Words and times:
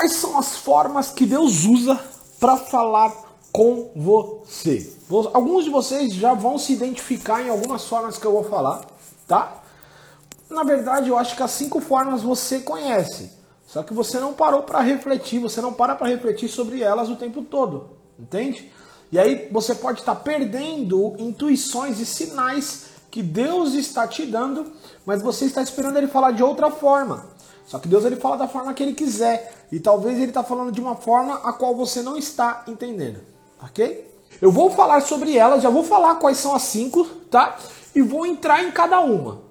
Quais 0.00 0.12
são 0.14 0.38
as 0.38 0.56
formas 0.56 1.10
que 1.10 1.26
Deus 1.26 1.66
usa 1.66 2.00
para 2.40 2.56
falar 2.56 3.14
com 3.52 3.90
você? 3.94 4.96
Alguns 5.34 5.64
de 5.64 5.70
vocês 5.70 6.14
já 6.14 6.32
vão 6.32 6.56
se 6.56 6.72
identificar 6.72 7.42
em 7.42 7.50
algumas 7.50 7.84
formas 7.84 8.16
que 8.16 8.24
eu 8.24 8.32
vou 8.32 8.44
falar, 8.44 8.80
tá? 9.28 9.62
Na 10.48 10.64
verdade, 10.64 11.10
eu 11.10 11.18
acho 11.18 11.36
que 11.36 11.42
as 11.42 11.50
cinco 11.50 11.82
formas 11.82 12.22
você 12.22 12.60
conhece. 12.60 13.30
Só 13.66 13.82
que 13.82 13.92
você 13.92 14.18
não 14.18 14.32
parou 14.32 14.62
para 14.62 14.80
refletir, 14.80 15.38
você 15.38 15.60
não 15.60 15.74
para 15.74 15.94
para 15.94 16.08
refletir 16.08 16.48
sobre 16.48 16.82
elas 16.82 17.10
o 17.10 17.16
tempo 17.16 17.42
todo, 17.42 17.90
entende? 18.18 18.72
E 19.12 19.18
aí 19.18 19.50
você 19.52 19.74
pode 19.74 20.00
estar 20.00 20.14
perdendo 20.14 21.14
intuições 21.18 22.00
e 22.00 22.06
sinais 22.06 22.86
que 23.10 23.22
Deus 23.22 23.74
está 23.74 24.08
te 24.08 24.24
dando, 24.24 24.72
mas 25.04 25.20
você 25.20 25.44
está 25.44 25.60
esperando 25.60 25.98
ele 25.98 26.08
falar 26.08 26.30
de 26.30 26.42
outra 26.42 26.70
forma. 26.70 27.38
Só 27.70 27.78
que 27.78 27.86
Deus 27.86 28.04
ele 28.04 28.16
fala 28.16 28.36
da 28.36 28.48
forma 28.48 28.74
que 28.74 28.82
ele 28.82 28.94
quiser. 28.94 29.54
E 29.70 29.78
talvez 29.78 30.18
ele 30.18 30.32
está 30.32 30.42
falando 30.42 30.72
de 30.72 30.80
uma 30.80 30.96
forma 30.96 31.36
a 31.44 31.52
qual 31.52 31.72
você 31.72 32.02
não 32.02 32.16
está 32.16 32.64
entendendo. 32.66 33.20
Ok? 33.62 34.10
Eu 34.42 34.50
vou 34.50 34.70
falar 34.70 35.00
sobre 35.02 35.36
elas, 35.36 35.62
já 35.62 35.70
vou 35.70 35.84
falar 35.84 36.16
quais 36.16 36.36
são 36.38 36.52
as 36.52 36.62
cinco, 36.62 37.04
tá? 37.30 37.56
E 37.94 38.02
vou 38.02 38.26
entrar 38.26 38.64
em 38.64 38.72
cada 38.72 38.98
uma. 38.98 39.42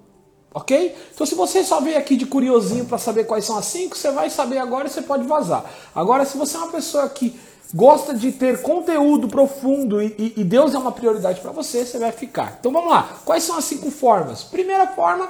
Ok? 0.52 0.94
Então, 1.14 1.26
se 1.26 1.34
você 1.34 1.64
só 1.64 1.80
veio 1.80 1.96
aqui 1.96 2.14
de 2.14 2.26
curiosinho 2.26 2.84
para 2.84 2.98
saber 2.98 3.24
quais 3.24 3.46
são 3.46 3.56
as 3.56 3.64
cinco, 3.64 3.96
você 3.96 4.10
vai 4.10 4.28
saber 4.28 4.58
agora 4.58 4.86
e 4.86 4.90
você 4.90 5.00
pode 5.00 5.26
vazar. 5.26 5.64
Agora, 5.94 6.26
se 6.26 6.36
você 6.36 6.58
é 6.58 6.60
uma 6.60 6.72
pessoa 6.72 7.08
que 7.08 7.40
gosta 7.72 8.12
de 8.12 8.32
ter 8.32 8.60
conteúdo 8.60 9.28
profundo 9.28 10.02
e, 10.02 10.34
e, 10.36 10.44
Deus 10.44 10.74
é 10.74 10.78
uma 10.78 10.92
prioridade 10.92 11.40
para 11.40 11.52
você, 11.52 11.86
você 11.86 11.98
vai 11.98 12.12
ficar. 12.12 12.58
Então, 12.60 12.70
vamos 12.70 12.90
lá. 12.90 13.20
Quais 13.24 13.44
são 13.44 13.56
as 13.56 13.64
cinco 13.64 13.90
formas? 13.90 14.42
Primeira 14.42 14.88
forma, 14.88 15.26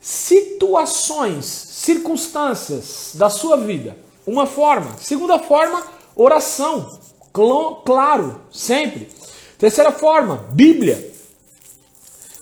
situações, 0.00 1.44
circunstâncias 1.44 3.10
da 3.14 3.30
sua 3.30 3.56
vida. 3.56 3.96
Uma 4.26 4.46
forma. 4.46 4.96
Segunda 5.00 5.38
forma, 5.38 5.82
oração. 6.14 6.98
Claro, 7.84 8.40
sempre. 8.50 9.08
Terceira 9.58 9.92
forma, 9.92 10.46
Bíblia. 10.50 11.14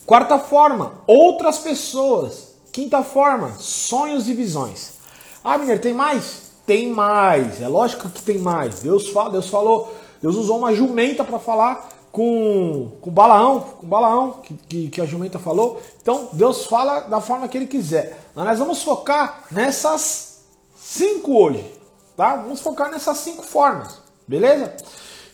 Quarta 0.07 0.39
forma, 0.39 1.03
outras 1.07 1.59
pessoas. 1.59 2.55
Quinta 2.73 3.03
forma, 3.03 3.55
sonhos 3.59 4.29
e 4.29 4.35
visões. 4.35 4.95
Ah, 5.43 5.57
Miner, 5.57 5.81
tem 5.81 5.95
mais? 5.95 6.43
Tem 6.67 6.89
mais. 6.89 7.61
É 7.61 7.69
lógico 7.69 8.09
que 8.09 8.23
tem 8.23 8.39
mais. 8.39 8.81
Deus 8.81 9.09
fala, 9.09 9.31
Deus 9.31 9.49
falou, 9.49 9.95
Deus 10.21 10.37
usou 10.37 10.59
uma 10.59 10.75
jumenta 10.75 11.23
para 11.23 11.39
falar 11.39 11.89
com, 12.15 12.93
com 13.01 13.11
Balaão, 13.11 13.59
com 13.59 13.89
Balaão, 13.89 14.35
que, 14.35 14.55
que, 14.55 14.89
que, 14.89 15.01
a 15.01 15.05
jumenta 15.05 15.37
falou. 15.37 15.83
Então, 16.01 16.29
Deus 16.33 16.65
fala 16.67 17.01
da 17.01 17.21
forma 17.21 17.49
que 17.49 17.59
ele 17.59 17.67
quiser. 17.67 18.17
Mas 18.37 18.45
nós 18.45 18.59
vamos 18.61 18.85
focar 18.85 19.43
nessas 19.51 20.45
cinco 20.77 21.37
hoje, 21.37 21.75
tá? 22.17 22.37
Vamos 22.37 22.61
focar 22.61 22.89
nessas 22.89 23.19
cinco 23.19 23.43
formas, 23.43 24.01
beleza? 24.29 24.77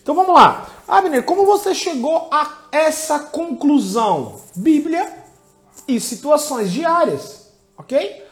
Então 0.02 0.14
vamos 0.14 0.34
lá. 0.34 0.70
Abner, 0.88 1.22
como 1.22 1.44
você 1.44 1.74
chegou 1.74 2.28
a 2.32 2.50
essa 2.72 3.18
conclusão? 3.18 4.40
Bíblia 4.56 5.06
e 5.86 6.00
situações 6.00 6.72
diárias, 6.72 7.52
ok? 7.76 8.24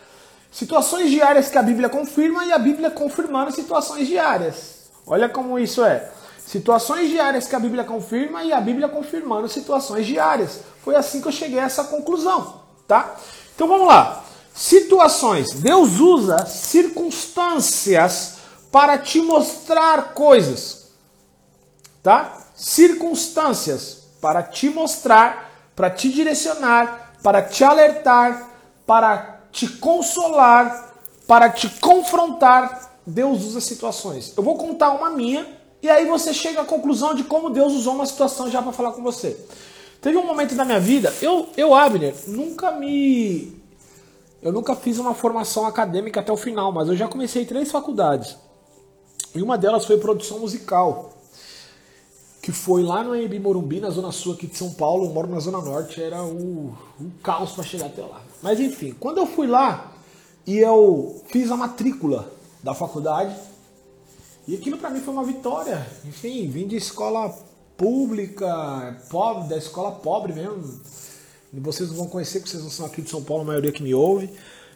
Situações 0.50 1.10
diárias 1.10 1.50
que 1.50 1.58
a 1.58 1.62
Bíblia 1.62 1.90
confirma 1.90 2.46
e 2.46 2.52
a 2.52 2.58
Bíblia 2.58 2.90
confirmando 2.90 3.52
situações 3.52 4.08
diárias. 4.08 4.88
Olha 5.06 5.28
como 5.28 5.58
isso 5.58 5.84
é. 5.84 6.10
Situações 6.48 7.10
diárias 7.10 7.46
que 7.46 7.54
a 7.54 7.60
Bíblia 7.60 7.84
confirma 7.84 8.42
e 8.42 8.52
a 8.52 8.60
Bíblia 8.60 8.88
confirmando 8.88 9.48
situações 9.48 10.06
diárias. 10.06 10.60
Foi 10.82 10.96
assim 10.96 11.20
que 11.20 11.28
eu 11.28 11.32
cheguei 11.32 11.58
a 11.60 11.64
essa 11.64 11.84
conclusão, 11.84 12.62
tá? 12.86 13.16
Então 13.54 13.68
vamos 13.68 13.86
lá. 13.86 14.24
Situações. 14.54 15.52
Deus 15.52 16.00
usa 16.00 16.46
circunstâncias 16.46 18.38
para 18.72 18.96
te 18.98 19.20
mostrar 19.20 20.14
coisas 20.14 20.78
tá? 22.08 22.38
Circunstâncias 22.54 23.98
para 24.20 24.42
te 24.42 24.70
mostrar, 24.70 25.50
para 25.76 25.90
te 25.90 26.10
direcionar, 26.10 27.14
para 27.22 27.42
te 27.42 27.62
alertar, 27.62 28.48
para 28.86 29.42
te 29.52 29.68
consolar, 29.68 30.94
para 31.26 31.50
te 31.50 31.68
confrontar. 31.80 32.98
Deus 33.06 33.44
usa 33.44 33.60
situações. 33.60 34.32
Eu 34.36 34.42
vou 34.42 34.56
contar 34.56 34.90
uma 34.92 35.10
minha 35.10 35.57
e 35.82 35.88
aí 35.88 36.06
você 36.06 36.34
chega 36.34 36.60
à 36.62 36.64
conclusão 36.64 37.14
de 37.14 37.24
como 37.24 37.50
Deus 37.50 37.72
usou 37.72 37.94
uma 37.94 38.06
situação 38.06 38.50
já 38.50 38.60
para 38.60 38.72
falar 38.72 38.92
com 38.92 39.02
você. 39.02 39.38
Teve 40.00 40.16
um 40.16 40.26
momento 40.26 40.54
na 40.54 40.64
minha 40.64 40.80
vida, 40.80 41.12
eu, 41.20 41.48
eu 41.56 41.74
Abner, 41.74 42.14
nunca 42.26 42.72
me. 42.72 43.56
Eu 44.40 44.52
nunca 44.52 44.76
fiz 44.76 44.98
uma 44.98 45.14
formação 45.14 45.66
acadêmica 45.66 46.20
até 46.20 46.32
o 46.32 46.36
final, 46.36 46.70
mas 46.70 46.88
eu 46.88 46.96
já 46.96 47.08
comecei 47.08 47.44
três 47.44 47.70
faculdades. 47.70 48.36
E 49.34 49.42
uma 49.42 49.58
delas 49.58 49.84
foi 49.84 49.98
produção 49.98 50.38
musical 50.38 51.12
que 52.48 52.52
foi 52.52 52.82
lá 52.82 53.04
no 53.04 53.14
Embi 53.14 53.38
Morumbi, 53.38 53.78
na 53.78 53.90
zona 53.90 54.10
sul 54.10 54.32
aqui 54.32 54.46
de 54.46 54.56
São 54.56 54.72
Paulo, 54.72 55.04
eu 55.04 55.10
moro 55.10 55.28
na 55.28 55.38
zona 55.38 55.60
norte, 55.60 56.02
era 56.02 56.22
o, 56.22 56.72
o 56.98 57.10
caos 57.22 57.52
para 57.52 57.62
chegar 57.62 57.86
até 57.86 58.00
lá. 58.00 58.22
Mas 58.42 58.58
enfim, 58.58 58.94
quando 58.98 59.18
eu 59.18 59.26
fui 59.26 59.46
lá 59.46 59.92
e 60.46 60.56
eu 60.56 61.20
fiz 61.26 61.50
a 61.50 61.58
matrícula 61.58 62.32
da 62.62 62.72
faculdade, 62.72 63.36
e 64.48 64.56
aquilo 64.56 64.78
para 64.78 64.90
mim 64.90 65.00
foi 65.00 65.14
uma 65.14 65.24
vitória. 65.24 65.86
Enfim, 66.04 66.48
vim 66.48 66.66
de 66.66 66.74
escola 66.74 67.28
pública, 67.76 69.00
pobre, 69.08 69.48
da 69.48 69.56
escola 69.56 69.92
pobre 69.92 70.32
mesmo. 70.32 70.80
E 71.52 71.60
vocês 71.60 71.90
vão 71.92 72.08
conhecer, 72.08 72.40
porque 72.40 72.50
vocês 72.50 72.64
não 72.64 72.70
são 72.70 72.86
aqui 72.86 73.00
de 73.00 73.10
São 73.10 73.22
Paulo, 73.22 73.44
a 73.44 73.46
maioria 73.46 73.70
que 73.70 73.82
me 73.82 73.94
ouve. 73.94 74.30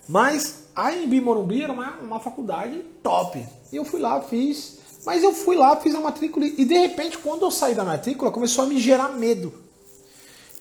Mas 0.09 0.65
a 0.77 0.94
Embi 0.94 1.21
Morumbi 1.21 1.62
era 1.62 1.72
uma, 1.72 1.91
uma 1.97 2.21
faculdade 2.21 2.78
top. 3.03 3.44
E 3.72 3.77
eu 3.77 3.84
fui 3.84 3.99
lá, 3.99 4.21
fiz 4.21 4.81
mas 5.05 5.22
eu 5.22 5.33
fui 5.33 5.56
lá, 5.56 5.75
fiz 5.77 5.94
a 5.94 6.00
matrícula 6.00 6.47
e 6.47 6.65
de 6.65 6.75
repente, 6.75 7.19
quando 7.19 7.43
eu 7.43 7.50
saí 7.50 7.75
da 7.75 7.84
matrícula, 7.84 8.31
começou 8.31 8.65
a 8.65 8.66
me 8.69 8.78
gerar 8.78 9.09
medo. 9.09 9.53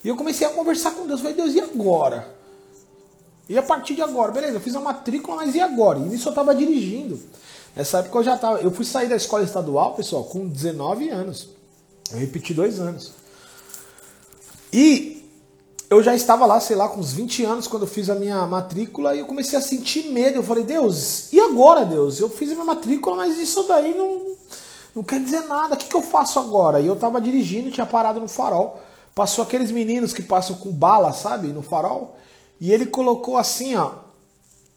E 0.02 0.08
eu 0.08 0.16
comecei 0.16 0.44
a 0.44 0.50
conversar 0.50 0.92
com 0.92 1.06
Deus. 1.06 1.20
Eu 1.20 1.30
falei, 1.30 1.36
Deus, 1.36 1.54
e 1.54 1.60
agora? 1.60 2.34
E 3.48 3.56
a 3.56 3.62
partir 3.62 3.94
de 3.94 4.02
agora? 4.02 4.32
Beleza, 4.32 4.54
eu 4.54 4.60
fiz 4.60 4.74
a 4.74 4.80
matrícula, 4.80 5.36
mas 5.36 5.54
e 5.54 5.60
agora? 5.60 6.00
E 6.00 6.02
nisso 6.02 6.26
eu 6.28 6.30
estava 6.30 6.54
dirigindo. 6.54 7.20
Nessa 7.74 7.98
época 7.98 8.18
eu 8.18 8.24
já 8.24 8.34
estava. 8.34 8.60
Eu 8.60 8.70
fui 8.70 8.84
sair 8.84 9.08
da 9.08 9.16
escola 9.16 9.42
estadual, 9.42 9.94
pessoal, 9.94 10.24
com 10.24 10.46
19 10.46 11.08
anos. 11.08 11.48
Eu 12.10 12.18
repeti 12.18 12.52
dois 12.52 12.78
anos. 12.78 13.12
E 14.72 15.22
eu 15.88 16.02
já 16.02 16.14
estava 16.14 16.46
lá, 16.46 16.58
sei 16.60 16.74
lá, 16.74 16.88
com 16.88 17.00
uns 17.00 17.12
20 17.12 17.44
anos 17.44 17.66
quando 17.66 17.82
eu 17.82 17.88
fiz 17.88 18.08
a 18.08 18.14
minha 18.14 18.46
matrícula 18.46 19.14
e 19.14 19.18
eu 19.18 19.26
comecei 19.26 19.58
a 19.58 19.62
sentir 19.62 20.10
medo. 20.10 20.36
Eu 20.36 20.42
falei, 20.42 20.64
Deus, 20.64 21.32
e 21.32 21.38
agora, 21.40 21.84
Deus? 21.84 22.18
Eu 22.18 22.30
fiz 22.30 22.50
a 22.50 22.54
minha 22.54 22.64
matrícula, 22.64 23.16
mas 23.16 23.38
isso 23.38 23.62
daí 23.64 23.94
não, 23.94 24.34
não 24.94 25.02
quer 25.02 25.20
dizer 25.20 25.42
nada. 25.42 25.74
O 25.74 25.76
que, 25.76 25.88
que 25.88 25.94
eu 25.94 26.02
faço 26.02 26.38
agora? 26.38 26.80
E 26.80 26.86
eu 26.86 26.94
estava 26.94 27.20
dirigindo, 27.20 27.70
tinha 27.70 27.86
parado 27.86 28.20
no 28.20 28.28
farol. 28.28 28.80
Passou 29.14 29.44
aqueles 29.44 29.70
meninos 29.70 30.14
que 30.14 30.22
passam 30.22 30.56
com 30.56 30.72
bala, 30.72 31.12
sabe, 31.12 31.48
no 31.48 31.62
farol. 31.62 32.16
E 32.58 32.72
ele 32.72 32.86
colocou 32.86 33.36
assim, 33.36 33.76
ó. 33.76 33.90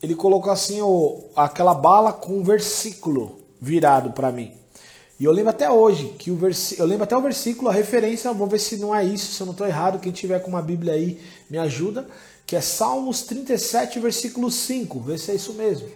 Ele 0.06 0.14
colocou 0.14 0.52
assim 0.52 0.82
ó, 0.84 1.16
aquela 1.36 1.74
bala 1.74 2.14
com 2.14 2.38
um 2.38 2.44
versículo 2.44 3.40
virado 3.60 4.12
para 4.12 4.32
mim. 4.32 4.52
E 5.20 5.26
eu 5.26 5.32
lembro 5.32 5.50
até 5.50 5.68
hoje 5.68 6.14
que 6.20 6.30
o 6.30 6.36
versículo, 6.36 6.86
eu 6.86 6.88
lembro 6.88 7.06
até 7.06 7.18
o 7.18 7.22
versículo, 7.22 7.70
a 7.70 7.74
referência, 7.74 8.32
vou 8.32 8.46
ver 8.46 8.60
se 8.60 8.78
não 8.78 8.94
é 8.94 9.04
isso, 9.04 9.34
se 9.34 9.42
eu 9.42 9.48
não 9.48 9.54
estou 9.54 9.66
errado, 9.66 10.00
quem 10.00 10.12
tiver 10.12 10.38
com 10.42 10.50
uma 10.50 10.62
Bíblia 10.62 10.94
aí 10.94 11.20
me 11.50 11.58
ajuda, 11.58 12.08
que 12.46 12.56
é 12.56 12.62
Salmos 12.62 13.24
37, 13.24 14.00
versículo 14.00 14.52
5, 14.52 15.00
vê 15.00 15.18
se 15.18 15.32
é 15.32 15.34
isso 15.34 15.54
mesmo. 15.54 15.90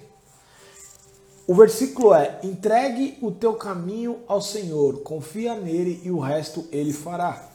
O 1.46 1.54
versículo 1.54 2.12
é: 2.16 2.40
entregue 2.42 3.16
o 3.22 3.30
teu 3.30 3.54
caminho 3.54 4.22
ao 4.28 4.42
Senhor, 4.42 5.02
confia 5.04 5.54
nele 5.54 6.02
e 6.04 6.10
o 6.10 6.18
resto 6.18 6.68
ele 6.72 6.94
fará. 6.94 7.48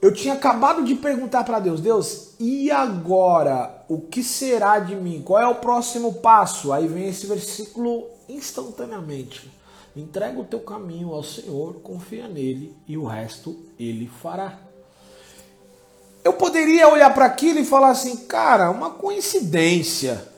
Eu 0.00 0.12
tinha 0.12 0.34
acabado 0.34 0.84
de 0.84 0.94
perguntar 0.94 1.44
para 1.44 1.58
Deus, 1.58 1.80
Deus, 1.80 2.34
e 2.38 2.70
agora? 2.70 3.84
O 3.88 4.00
que 4.00 4.22
será 4.22 4.78
de 4.78 4.94
mim? 4.94 5.22
Qual 5.24 5.40
é 5.40 5.46
o 5.46 5.54
próximo 5.54 6.14
passo? 6.14 6.72
Aí 6.72 6.86
vem 6.86 7.08
esse 7.08 7.26
versículo 7.26 8.06
instantaneamente. 8.28 9.50
Entrega 9.96 10.38
o 10.38 10.44
teu 10.44 10.60
caminho 10.60 11.14
ao 11.14 11.22
Senhor, 11.22 11.76
confia 11.76 12.28
nele 12.28 12.76
e 12.86 12.98
o 12.98 13.06
resto 13.06 13.56
ele 13.78 14.10
fará. 14.20 14.58
Eu 16.22 16.34
poderia 16.34 16.88
olhar 16.88 17.14
para 17.14 17.24
aquilo 17.24 17.60
e 17.60 17.64
falar 17.64 17.90
assim, 17.90 18.16
cara, 18.26 18.70
uma 18.70 18.90
coincidência. 18.90 20.28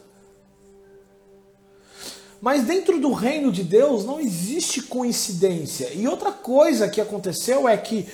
Mas 2.41 2.62
dentro 2.62 3.00
do 3.00 3.12
reino 3.12 3.50
de 3.50 3.65
Deus 3.65 4.05
não 4.05 4.21
existe 4.21 4.82
coincidência. 4.82 5.93
E 5.93 6.06
outra 6.06 6.31
coisa 6.31 6.88
que 6.88 7.00
aconteceu 7.00 7.69
é 7.69 7.77
que, 7.77 8.06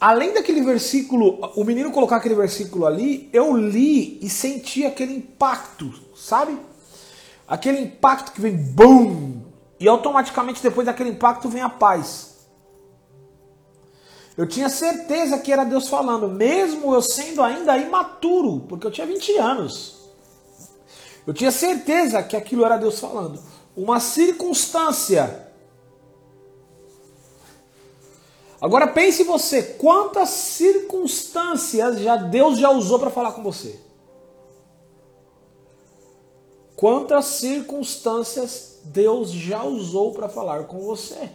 além 0.00 0.32
daquele 0.32 0.62
versículo, 0.62 1.38
o 1.56 1.64
menino 1.64 1.90
colocar 1.90 2.16
aquele 2.16 2.34
versículo 2.34 2.86
ali, 2.86 3.28
eu 3.32 3.56
li 3.56 4.18
e 4.22 4.28
senti 4.28 4.84
aquele 4.84 5.14
impacto, 5.14 5.92
sabe? 6.14 6.58
Aquele 7.46 7.80
impacto 7.80 8.32
que 8.32 8.40
vem 8.40 8.56
BUM! 8.56 9.44
E 9.78 9.86
automaticamente 9.88 10.62
depois 10.62 10.86
daquele 10.86 11.10
impacto 11.10 11.48
vem 11.48 11.62
a 11.62 11.68
paz. 11.68 12.36
Eu 14.36 14.46
tinha 14.46 14.68
certeza 14.68 15.38
que 15.38 15.50
era 15.50 15.64
Deus 15.64 15.88
falando, 15.88 16.28
mesmo 16.28 16.94
eu 16.94 17.00
sendo 17.00 17.42
ainda 17.42 17.76
imaturo, 17.78 18.60
porque 18.68 18.86
eu 18.86 18.90
tinha 18.90 19.06
20 19.06 19.36
anos. 19.38 19.96
Eu 21.26 21.32
tinha 21.32 21.50
certeza 21.50 22.22
que 22.22 22.36
aquilo 22.36 22.64
era 22.64 22.76
Deus 22.76 23.00
falando. 23.00 23.40
Uma 23.74 23.98
circunstância. 23.98 25.45
Agora 28.66 28.88
pense 28.88 29.22
você, 29.22 29.62
quantas 29.62 30.28
circunstâncias 30.28 32.00
já 32.00 32.16
Deus 32.16 32.58
já 32.58 32.68
usou 32.68 32.98
para 32.98 33.10
falar 33.10 33.30
com 33.30 33.40
você? 33.40 33.78
Quantas 36.74 37.26
circunstâncias 37.26 38.80
Deus 38.82 39.30
já 39.30 39.62
usou 39.62 40.12
para 40.12 40.28
falar 40.28 40.64
com 40.64 40.80
você? 40.80 41.30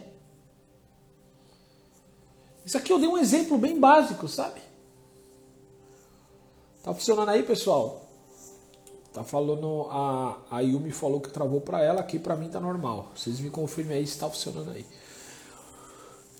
Isso 2.66 2.76
aqui 2.76 2.92
eu 2.92 2.98
dei 2.98 3.08
um 3.08 3.16
exemplo 3.16 3.56
bem 3.56 3.80
básico, 3.80 4.28
sabe? 4.28 4.60
Tá 6.82 6.92
funcionando 6.92 7.30
aí, 7.30 7.42
pessoal? 7.44 8.02
Tá 9.10 9.24
falando 9.24 9.86
a 9.90 10.36
a 10.50 10.60
Yumi 10.60 10.92
falou 10.92 11.18
que 11.18 11.30
travou 11.30 11.62
para 11.62 11.82
ela, 11.82 12.00
aqui 12.00 12.18
para 12.18 12.36
mim 12.36 12.50
tá 12.50 12.60
normal. 12.60 13.10
Vocês 13.16 13.40
me 13.40 13.48
confirmem 13.48 13.96
aí 13.96 14.06
se 14.06 14.18
tá 14.18 14.28
funcionando 14.28 14.70
aí. 14.72 14.84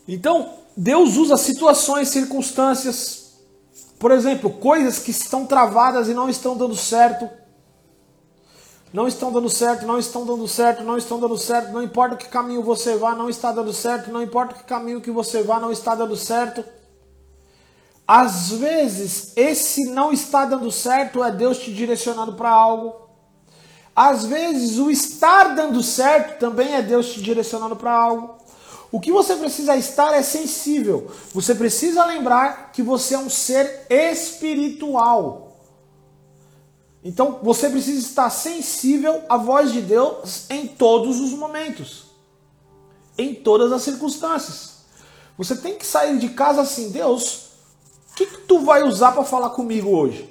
Então, 0.07 0.55
Deus 0.77 1.17
usa 1.17 1.37
situações, 1.37 2.09
circunstâncias, 2.09 3.35
por 3.99 4.11
exemplo, 4.11 4.51
coisas 4.51 4.99
que 4.99 5.11
estão 5.11 5.47
travadas 5.47 6.09
e 6.09 6.15
não 6.15 6.29
estão 6.29 6.57
dando 6.57 6.77
certo 6.77 7.29
não 8.93 9.09
estão 9.09 9.33
dando 9.33 9.49
certo, 9.49 9.87
não 9.87 9.99
estão 9.99 10.27
dando 10.27 10.47
certo, 10.47 10.85
não 10.85 10.99
estão 10.99 11.19
dando 11.19 11.39
certo, 11.39 11.73
não 11.73 11.83
importa 11.83 12.15
que 12.15 12.29
caminho 12.29 12.63
você 12.63 12.95
vá, 12.97 13.15
não 13.15 13.31
está 13.31 13.51
dando 13.51 13.73
certo, 13.73 14.11
não 14.13 14.23
importa 14.23 14.55
que 14.55 14.65
caminho 14.65 15.01
que 15.01 15.11
você 15.11 15.43
vá, 15.43 15.59
não 15.59 15.73
está 15.73 15.95
dando 15.95 16.15
certo. 16.15 16.63
Às 18.07 18.51
vezes, 18.51 19.33
esse 19.35 19.89
não 19.91 20.13
está 20.13 20.45
dando 20.45 20.71
certo 20.71 21.25
é 21.25 21.31
Deus 21.31 21.59
te 21.59 21.73
direcionando 21.73 22.35
para 22.35 22.51
algo. 22.51 23.09
Às 23.97 24.27
vezes, 24.27 24.79
o 24.79 24.91
estar 24.91 25.55
dando 25.55 25.83
certo 25.83 26.39
também 26.39 26.75
é 26.75 26.83
Deus 26.83 27.13
te 27.15 27.23
direcionando 27.23 27.77
para 27.77 27.93
algo. 27.93 28.42
O 28.93 29.01
que 29.01 29.11
você 29.11 29.35
precisa 29.37 29.75
estar 29.75 30.13
é 30.13 30.23
sensível. 30.23 31.11
Você 31.33 31.55
precisa 31.55 32.05
lembrar 32.05 32.73
que 32.73 32.83
você 32.83 33.15
é 33.15 33.19
um 33.19 33.31
ser 33.31 33.87
espiritual. 33.89 35.57
Então 37.03 37.41
você 37.43 37.71
precisa 37.71 37.99
estar 37.99 38.29
sensível 38.29 39.23
à 39.31 39.39
voz 39.39 39.73
de 39.73 39.81
Deus 39.81 40.45
em 40.51 40.69
todos 40.69 41.21
os 41.21 41.33
momentos, 41.33 42.05
em 43.17 43.35
todas 43.35 43.73
as 43.73 43.83
circunstâncias. 43.83 44.83
Você 45.39 45.57
tem 45.57 45.75
que 45.75 45.87
sair 45.87 46.19
de 46.19 46.29
casa 46.29 46.61
assim, 46.61 46.91
Deus, 46.91 47.47
o 48.11 48.15
que, 48.15 48.27
que 48.27 48.43
tu 48.43 48.61
vai 48.61 48.83
usar 48.83 49.13
para 49.13 49.25
falar 49.25 49.51
comigo 49.51 49.89
hoje? 49.89 50.31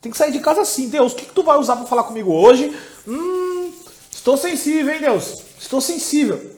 Tem 0.00 0.10
que 0.10 0.18
sair 0.18 0.32
de 0.32 0.40
casa 0.40 0.62
assim, 0.62 0.88
Deus, 0.88 1.12
o 1.12 1.16
que, 1.16 1.26
que 1.26 1.32
tu 1.32 1.42
vai 1.42 1.58
usar 1.58 1.76
para 1.76 1.86
falar 1.86 2.04
comigo 2.04 2.32
hoje? 2.32 2.74
Hum, 3.06 3.70
estou 4.10 4.36
sensível, 4.36 4.94
hein, 4.94 5.00
Deus? 5.00 5.42
Estou 5.58 5.80
sensível. 5.80 6.53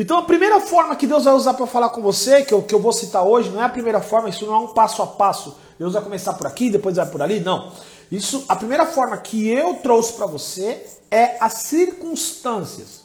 Então 0.00 0.18
a 0.18 0.22
primeira 0.22 0.60
forma 0.60 0.96
que 0.96 1.06
Deus 1.06 1.24
vai 1.24 1.34
usar 1.34 1.54
para 1.54 1.66
falar 1.66 1.90
com 1.90 2.00
você, 2.00 2.42
que 2.42 2.54
eu, 2.54 2.62
que 2.62 2.74
eu 2.74 2.80
vou 2.80 2.92
citar 2.92 3.22
hoje, 3.22 3.50
não 3.50 3.60
é 3.60 3.66
a 3.66 3.68
primeira 3.68 4.00
forma, 4.00 4.30
isso 4.30 4.46
não 4.46 4.54
é 4.54 4.58
um 4.58 4.68
passo 4.68 5.02
a 5.02 5.06
passo 5.06 5.54
Deus 5.80 5.94
vai 5.94 6.02
começar 6.02 6.34
por 6.34 6.46
aqui, 6.46 6.68
depois 6.68 6.96
vai 6.96 7.06
por 7.06 7.22
ali. 7.22 7.40
Não. 7.40 7.72
Isso, 8.12 8.44
a 8.46 8.54
primeira 8.54 8.84
forma 8.84 9.16
que 9.16 9.48
eu 9.48 9.76
trouxe 9.76 10.12
para 10.12 10.26
você 10.26 10.84
é 11.10 11.38
as 11.40 11.54
circunstâncias. 11.54 13.00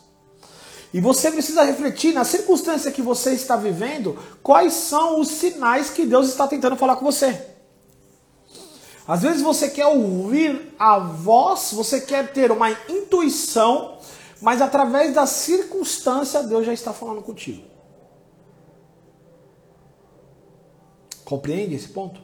E 0.93 0.99
você 0.99 1.31
precisa 1.31 1.63
refletir 1.63 2.13
na 2.13 2.25
circunstância 2.25 2.91
que 2.91 3.01
você 3.01 3.31
está 3.31 3.55
vivendo, 3.55 4.19
quais 4.43 4.73
são 4.73 5.21
os 5.21 5.29
sinais 5.29 5.89
que 5.89 6.05
Deus 6.05 6.27
está 6.27 6.49
tentando 6.49 6.75
falar 6.75 6.97
com 6.97 7.05
você. 7.05 7.45
Às 9.07 9.21
vezes 9.21 9.41
você 9.41 9.69
quer 9.69 9.85
ouvir 9.85 10.73
a 10.77 10.99
voz, 10.99 11.71
você 11.71 12.01
quer 12.01 12.33
ter 12.33 12.51
uma 12.51 12.71
intuição, 12.89 13.94
mas 14.41 14.61
através 14.61 15.13
da 15.13 15.25
circunstância 15.25 16.43
Deus 16.43 16.65
já 16.65 16.73
está 16.73 16.93
falando 16.93 17.21
contigo. 17.21 17.63
Compreende 21.23 21.75
esse 21.75 21.89
ponto? 21.89 22.21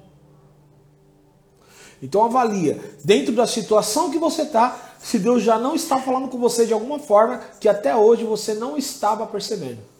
Então 2.02 2.24
avalia, 2.24 2.80
dentro 3.04 3.34
da 3.34 3.46
situação 3.46 4.10
que 4.10 4.18
você 4.18 4.44
está, 4.44 4.96
se 5.00 5.20
Deus 5.20 5.44
já 5.44 5.58
não 5.58 5.76
está 5.76 6.00
falando 6.00 6.28
com 6.28 6.38
você 6.38 6.66
de 6.66 6.74
alguma 6.74 7.00
forma 7.00 7.40
que 7.60 7.70
até 7.70 7.96
hoje 7.96 8.24
você 8.24 8.54
não 8.54 8.78
estava 8.78 9.26
percebendo. 9.28 9.91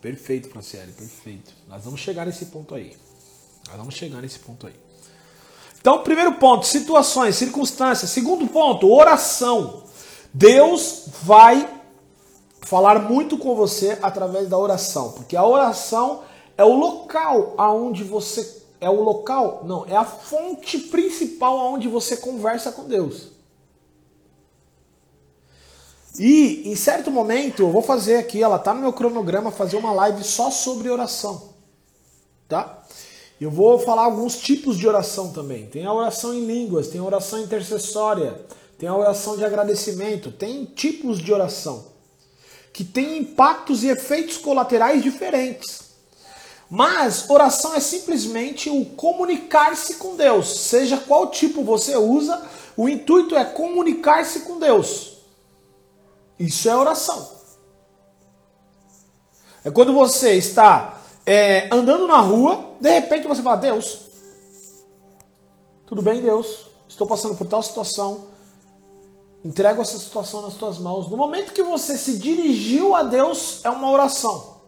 Perfeito, 0.00 0.48
Franciele, 0.48 0.92
perfeito. 0.92 1.52
Nós 1.68 1.84
vamos 1.84 2.00
chegar 2.00 2.24
nesse 2.24 2.46
ponto 2.46 2.74
aí. 2.74 2.96
Nós 3.68 3.76
vamos 3.76 3.94
chegar 3.94 4.22
nesse 4.22 4.38
ponto 4.38 4.66
aí. 4.66 4.74
Então, 5.80 6.02
primeiro 6.02 6.32
ponto, 6.34 6.66
situações, 6.66 7.36
circunstâncias. 7.36 8.10
Segundo 8.10 8.46
ponto, 8.46 8.90
oração. 8.90 9.84
Deus 10.32 11.04
vai 11.22 11.68
falar 12.62 13.00
muito 13.00 13.36
com 13.38 13.54
você 13.54 13.98
através 14.02 14.48
da 14.48 14.56
oração, 14.56 15.12
porque 15.12 15.36
a 15.36 15.44
oração 15.44 16.22
é 16.56 16.64
o 16.64 16.74
local 16.74 17.54
aonde 17.56 18.04
você 18.04 18.60
é 18.80 18.88
o 18.88 19.02
local, 19.02 19.62
não, 19.64 19.84
é 19.86 19.94
a 19.94 20.04
fonte 20.04 20.78
principal 20.78 21.58
aonde 21.58 21.86
você 21.86 22.16
conversa 22.16 22.72
com 22.72 22.84
Deus. 22.84 23.28
E 26.22 26.70
em 26.70 26.76
certo 26.76 27.10
momento 27.10 27.62
eu 27.62 27.70
vou 27.70 27.80
fazer 27.80 28.18
aqui, 28.18 28.42
ela 28.42 28.58
tá 28.58 28.74
no 28.74 28.82
meu 28.82 28.92
cronograma 28.92 29.50
fazer 29.50 29.78
uma 29.78 29.90
live 29.90 30.22
só 30.22 30.50
sobre 30.50 30.90
oração. 30.90 31.54
Tá? 32.46 32.84
Eu 33.40 33.50
vou 33.50 33.78
falar 33.78 34.04
alguns 34.04 34.36
tipos 34.36 34.76
de 34.76 34.86
oração 34.86 35.32
também. 35.32 35.64
Tem 35.68 35.86
a 35.86 35.94
oração 35.94 36.34
em 36.34 36.44
línguas, 36.44 36.88
tem 36.88 37.00
a 37.00 37.04
oração 37.04 37.40
intercessória, 37.40 38.38
tem 38.78 38.86
a 38.86 38.94
oração 38.94 39.34
de 39.34 39.46
agradecimento, 39.46 40.30
tem 40.30 40.66
tipos 40.66 41.18
de 41.18 41.32
oração 41.32 41.86
que 42.70 42.84
tem 42.84 43.16
impactos 43.16 43.82
e 43.82 43.88
efeitos 43.88 44.36
colaterais 44.36 45.02
diferentes. 45.02 45.84
Mas 46.68 47.30
oração 47.30 47.74
é 47.74 47.80
simplesmente 47.80 48.68
o 48.68 48.84
comunicar-se 48.84 49.94
com 49.94 50.16
Deus, 50.16 50.54
seja 50.60 50.98
qual 50.98 51.30
tipo 51.30 51.64
você 51.64 51.96
usa, 51.96 52.42
o 52.76 52.90
intuito 52.90 53.34
é 53.34 53.44
comunicar-se 53.46 54.40
com 54.40 54.58
Deus. 54.58 55.09
Isso 56.40 56.68
é 56.68 56.74
oração. 56.74 57.38
É 59.64 59.70
quando 59.70 59.92
você 59.92 60.34
está 60.34 61.00
é, 61.24 61.68
andando 61.70 62.08
na 62.08 62.18
rua, 62.18 62.74
de 62.80 62.90
repente 62.90 63.28
você 63.28 63.42
fala: 63.42 63.56
Deus, 63.56 64.00
tudo 65.86 66.02
bem, 66.02 66.20
Deus? 66.20 66.66
Estou 66.88 67.06
passando 67.06 67.36
por 67.36 67.46
tal 67.46 67.62
situação, 67.62 68.30
Entrego 69.44 69.80
essa 69.80 69.98
situação 69.98 70.42
nas 70.42 70.54
tuas 70.54 70.78
mãos. 70.78 71.08
No 71.10 71.16
momento 71.16 71.52
que 71.52 71.62
você 71.62 71.96
se 71.96 72.18
dirigiu 72.18 72.94
a 72.94 73.02
Deus, 73.02 73.60
é 73.64 73.70
uma 73.70 73.90
oração. 73.90 74.60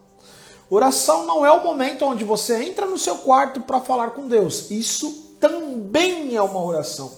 Oração 0.70 1.26
não 1.26 1.44
é 1.44 1.52
o 1.52 1.62
momento 1.62 2.06
onde 2.06 2.24
você 2.24 2.64
entra 2.64 2.86
no 2.86 2.96
seu 2.96 3.18
quarto 3.18 3.60
para 3.60 3.80
falar 3.80 4.12
com 4.12 4.26
Deus. 4.26 4.70
Isso 4.70 5.36
também 5.38 6.34
é 6.34 6.40
uma 6.40 6.62
oração. 6.62 7.12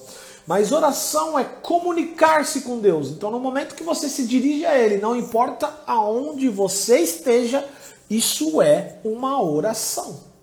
Mas 0.47 0.73
oração 0.73 1.39
é 1.39 1.45
comunicar-se 1.45 2.61
com 2.63 2.79
Deus. 2.79 3.09
Então, 3.09 3.31
no 3.31 3.41
momento 3.41 3.75
que 3.75 3.83
você 3.83 4.09
se 4.09 4.27
dirige 4.27 4.67
a 4.67 4.77
Ele, 4.77 4.99
não 4.99 5.17
importa 5.17 5.73
aonde 5.87 6.49
você 6.49 6.99
esteja, 6.99 7.67
isso 8.11 8.61
é 8.61 8.99
uma 9.03 9.43
oração. 9.43 10.35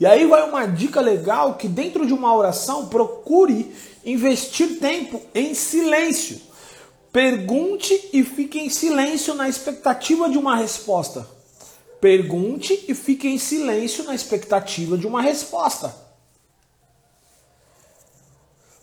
E 0.00 0.06
aí 0.06 0.26
vai 0.26 0.48
uma 0.48 0.66
dica 0.66 1.00
legal 1.00 1.54
que 1.54 1.68
dentro 1.68 2.06
de 2.06 2.12
uma 2.12 2.34
oração 2.34 2.88
procure 2.88 3.74
investir 4.04 4.80
tempo 4.80 5.20
em 5.34 5.54
silêncio. 5.54 6.40
Pergunte 7.12 8.10
e 8.12 8.24
fique 8.24 8.58
em 8.58 8.68
silêncio 8.68 9.34
na 9.34 9.48
expectativa 9.48 10.28
de 10.28 10.36
uma 10.36 10.56
resposta. 10.56 11.33
Pergunte 12.04 12.84
e 12.86 12.94
fique 12.94 13.26
em 13.26 13.38
silêncio 13.38 14.04
na 14.04 14.14
expectativa 14.14 14.98
de 14.98 15.06
uma 15.06 15.22
resposta. 15.22 15.96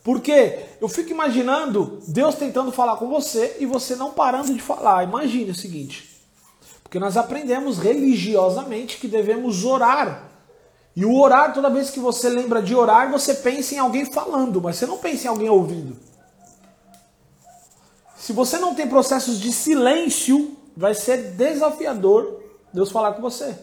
Porque 0.03 0.57
eu 0.81 0.89
fico 0.89 1.11
imaginando 1.11 2.01
Deus 2.07 2.33
tentando 2.33 2.71
falar 2.71 2.97
com 2.97 3.07
você 3.07 3.57
e 3.59 3.67
você 3.67 3.95
não 3.95 4.09
parando 4.09 4.51
de 4.51 4.59
falar. 4.59 5.03
Imagine 5.03 5.51
o 5.51 5.55
seguinte: 5.55 6.19
porque 6.81 6.97
nós 6.97 7.15
aprendemos 7.15 7.77
religiosamente 7.77 8.97
que 8.97 9.07
devemos 9.07 9.63
orar 9.63 10.31
e 10.95 11.05
o 11.05 11.15
orar, 11.15 11.53
toda 11.53 11.69
vez 11.69 11.91
que 11.91 11.99
você 11.99 12.27
lembra 12.27 12.59
de 12.59 12.73
orar, 12.73 13.11
você 13.11 13.35
pensa 13.35 13.75
em 13.75 13.77
alguém 13.77 14.11
falando, 14.11 14.59
mas 14.59 14.77
você 14.77 14.87
não 14.87 14.97
pensa 14.97 15.27
em 15.27 15.29
alguém 15.29 15.47
ouvindo. 15.47 15.95
Se 18.17 18.33
você 18.33 18.57
não 18.57 18.73
tem 18.73 18.87
processos 18.87 19.39
de 19.39 19.51
silêncio, 19.51 20.57
vai 20.75 20.95
ser 20.95 21.33
desafiador 21.33 22.40
Deus 22.73 22.91
falar 22.91 23.13
com 23.13 23.21
você. 23.21 23.55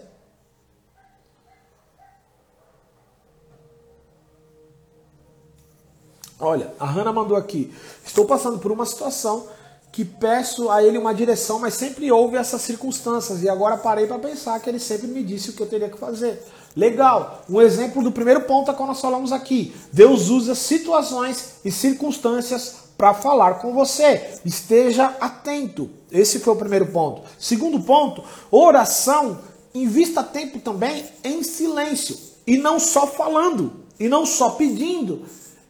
Olha, 6.41 6.73
a 6.79 6.87
Hanna 6.87 7.13
mandou 7.13 7.37
aqui. 7.37 7.75
Estou 8.05 8.25
passando 8.25 8.59
por 8.59 8.71
uma 8.71 8.87
situação 8.87 9.49
que 9.91 10.05
peço 10.05 10.71
a 10.71 10.83
ele 10.83 10.97
uma 10.97 11.13
direção, 11.13 11.59
mas 11.59 11.75
sempre 11.75 12.13
houve 12.13 12.37
essas 12.37 12.61
circunstâncias. 12.61 13.43
E 13.43 13.49
agora 13.49 13.77
parei 13.77 14.07
para 14.07 14.19
pensar 14.19 14.61
que 14.61 14.71
ele 14.71 14.79
sempre 14.79 15.09
me 15.09 15.25
disse 15.25 15.51
o 15.51 15.53
que 15.55 15.63
eu 15.63 15.69
teria 15.69 15.89
que 15.89 15.99
fazer. 15.99 16.41
Legal. 16.77 17.43
Um 17.49 17.61
exemplo 17.61 18.03
do 18.03 18.13
primeiro 18.13 18.43
ponto 18.43 18.71
é 18.71 18.75
quando 18.75 18.91
nós 18.91 19.01
falamos 19.01 19.33
aqui. 19.33 19.75
Deus 19.93 20.29
usa 20.29 20.55
situações 20.55 21.57
e 21.65 21.73
circunstâncias 21.73 22.88
para 22.99 23.15
falar 23.15 23.55
com 23.61 23.73
você. 23.73 24.41
Esteja 24.45 25.17
atento. 25.21 25.89
Esse 26.11 26.41
foi 26.41 26.53
o 26.53 26.57
primeiro 26.59 26.87
ponto. 26.87 27.23
Segundo 27.39 27.81
ponto, 27.81 28.23
oração. 28.51 29.39
Invista 29.73 30.23
tempo 30.23 30.59
também 30.59 31.07
em 31.25 31.43
silêncio. 31.43 32.19
E 32.47 32.59
não 32.59 32.79
só 32.79 33.07
falando. 33.07 33.85
E 33.99 34.09
não 34.09 34.27
só 34.27 34.51
pedindo 34.51 35.25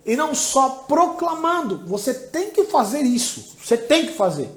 e 0.09 0.17
não 0.17 0.35
só 0.35 0.71
proclamando. 0.89 1.83
Você 1.87 2.15
tem 2.15 2.51
que 2.51 2.65
fazer 2.65 3.03
isso. 3.03 3.57
Você 3.63 3.77
tem 3.77 4.07
que 4.07 4.15
fazer. 4.15 4.51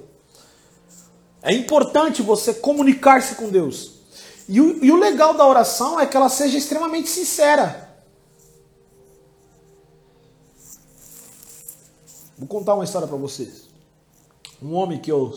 É 1.43 1.53
importante 1.53 2.21
você 2.21 2.53
comunicar-se 2.53 3.35
com 3.35 3.49
Deus. 3.49 3.95
E 4.47 4.61
o, 4.61 4.83
e 4.83 4.89
o 4.89 4.95
legal 4.95 5.33
da 5.33 5.45
oração 5.45 5.99
é 5.99 6.05
que 6.05 6.15
ela 6.15 6.29
seja 6.29 6.57
extremamente 6.57 7.09
sincera. 7.09 7.90
Vou 12.41 12.47
contar 12.47 12.73
uma 12.73 12.83
história 12.83 13.07
para 13.07 13.17
vocês. 13.17 13.67
Um 14.59 14.73
homem 14.73 14.97
que 14.97 15.11
eu 15.11 15.31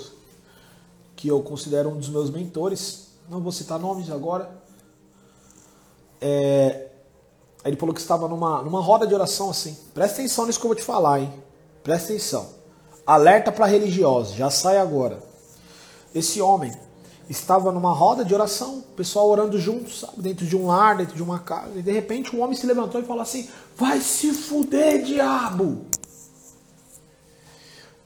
que 1.15 1.29
eu 1.29 1.43
considero 1.43 1.91
um 1.91 1.99
dos 1.99 2.09
meus 2.09 2.31
mentores, 2.31 3.09
não 3.29 3.43
vou 3.43 3.53
citar 3.53 3.79
nomes 3.79 4.11
agora, 4.11 4.51
é, 6.19 6.89
ele 7.63 7.77
falou 7.77 7.95
que 7.95 8.01
estava 8.01 8.27
numa, 8.27 8.63
numa 8.63 8.81
roda 8.81 9.07
de 9.07 9.15
oração 9.15 9.51
assim. 9.51 9.77
Presta 9.93 10.21
atenção 10.21 10.47
nisso 10.47 10.59
que 10.59 10.65
eu 10.65 10.71
vou 10.71 10.75
te 10.75 10.83
falar, 10.83 11.21
hein? 11.21 11.31
Presta 11.83 12.11
atenção. 12.11 12.49
Alerta 13.07 13.53
para 13.53 13.67
religiosos, 13.67 14.35
já 14.35 14.49
sai 14.49 14.79
agora. 14.79 15.23
Esse 16.15 16.41
homem 16.41 16.73
estava 17.29 17.71
numa 17.71 17.93
roda 17.93 18.25
de 18.25 18.33
oração, 18.33 18.79
o 18.79 18.95
pessoal 18.97 19.29
orando 19.29 19.59
juntos, 19.59 20.01
sabe? 20.01 20.23
Dentro 20.23 20.47
de 20.47 20.57
um 20.57 20.69
lar, 20.69 20.97
dentro 20.97 21.15
de 21.15 21.23
uma 21.23 21.39
casa. 21.39 21.79
E 21.79 21.83
de 21.83 21.93
repente 21.93 22.35
um 22.35 22.41
homem 22.41 22.57
se 22.57 22.67
levantou 22.67 22.99
e 22.99 23.05
falou 23.05 23.21
assim: 23.21 23.47
Vai 23.77 24.01
se 24.01 24.33
fuder, 24.33 25.03
diabo! 25.03 25.85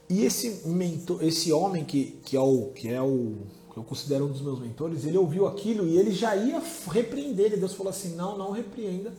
E 0.09 0.25
esse 0.25 0.67
mentor, 0.67 1.23
esse 1.23 1.53
homem 1.53 1.85
que, 1.85 2.19
que 2.25 2.35
é 2.35 2.41
o 2.41 2.71
que 2.73 2.89
é 2.89 3.01
o 3.01 3.35
que 3.71 3.77
eu 3.77 3.83
considero 3.83 4.25
um 4.25 4.31
dos 4.31 4.41
meus 4.41 4.59
mentores, 4.59 5.05
ele 5.05 5.17
ouviu 5.17 5.45
aquilo 5.45 5.87
e 5.87 5.97
ele 5.97 6.11
já 6.11 6.35
ia 6.35 6.61
repreender. 6.89 7.53
E 7.53 7.57
Deus 7.57 7.73
falou 7.73 7.91
assim: 7.91 8.15
Não, 8.15 8.37
não 8.37 8.51
repreenda 8.51 9.13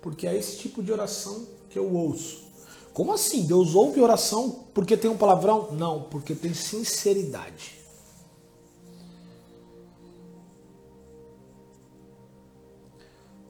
porque 0.00 0.26
é 0.26 0.36
esse 0.36 0.56
tipo 0.56 0.82
de 0.82 0.92
oração 0.92 1.46
que 1.68 1.78
eu 1.78 1.92
ouço. 1.92 2.46
Como 2.92 3.12
assim? 3.12 3.46
Deus 3.46 3.74
ouve 3.74 4.00
oração 4.00 4.66
porque 4.72 4.96
tem 4.96 5.10
um 5.10 5.16
palavrão? 5.16 5.68
Não, 5.72 6.02
porque 6.04 6.34
tem 6.34 6.54
sinceridade. 6.54 7.78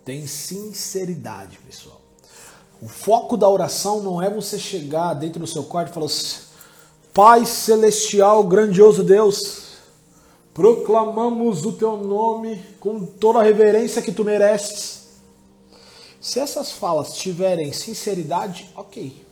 Tem 0.04 0.26
sinceridade, 0.26 1.58
pessoal. 1.58 2.00
O 2.80 2.88
foco 2.88 3.36
da 3.36 3.48
oração 3.48 4.02
não 4.02 4.22
é 4.22 4.30
você 4.30 4.58
chegar 4.58 5.12
dentro 5.14 5.40
do 5.40 5.46
seu 5.46 5.64
quarto 5.64 5.90
e 5.90 5.94
falar 5.94 6.06
assim, 6.06 6.47
Pai 7.12 7.44
celestial, 7.44 8.44
grandioso 8.44 9.02
Deus, 9.02 9.78
proclamamos 10.54 11.64
o 11.64 11.72
teu 11.72 11.96
nome 11.96 12.62
com 12.78 13.04
toda 13.04 13.40
a 13.40 13.42
reverência 13.42 14.02
que 14.02 14.12
tu 14.12 14.24
mereces. 14.24 15.08
Se 16.20 16.40
essas 16.40 16.72
falas 16.72 17.14
tiverem 17.14 17.72
sinceridade, 17.72 18.70
ok. 18.76 19.26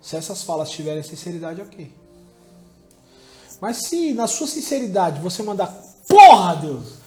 Se 0.00 0.16
essas 0.16 0.42
falas 0.42 0.70
tiverem 0.70 1.02
sinceridade, 1.02 1.62
ok. 1.62 1.92
Mas 3.60 3.76
se 3.86 4.12
na 4.12 4.26
sua 4.26 4.48
sinceridade 4.48 5.20
você 5.20 5.42
mandar, 5.42 5.68
porra, 6.08 6.56
Deus, 6.56 7.01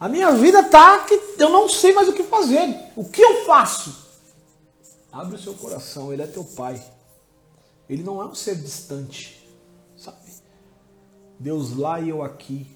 a 0.00 0.08
minha 0.08 0.32
vida 0.32 0.62
tá 0.62 1.04
que 1.04 1.14
eu 1.36 1.50
não 1.50 1.68
sei 1.68 1.92
mais 1.92 2.08
o 2.08 2.14
que 2.14 2.22
fazer. 2.22 2.90
O 2.96 3.04
que 3.04 3.20
eu 3.20 3.44
faço? 3.44 3.94
Abre 5.12 5.36
o 5.36 5.38
seu 5.38 5.52
coração, 5.52 6.10
ele 6.10 6.22
é 6.22 6.26
teu 6.26 6.42
pai. 6.42 6.82
Ele 7.86 8.02
não 8.02 8.22
é 8.22 8.24
um 8.24 8.34
ser 8.34 8.56
distante. 8.56 9.46
Deus 11.38 11.76
lá 11.76 12.00
e 12.00 12.08
eu 12.08 12.22
aqui. 12.22 12.74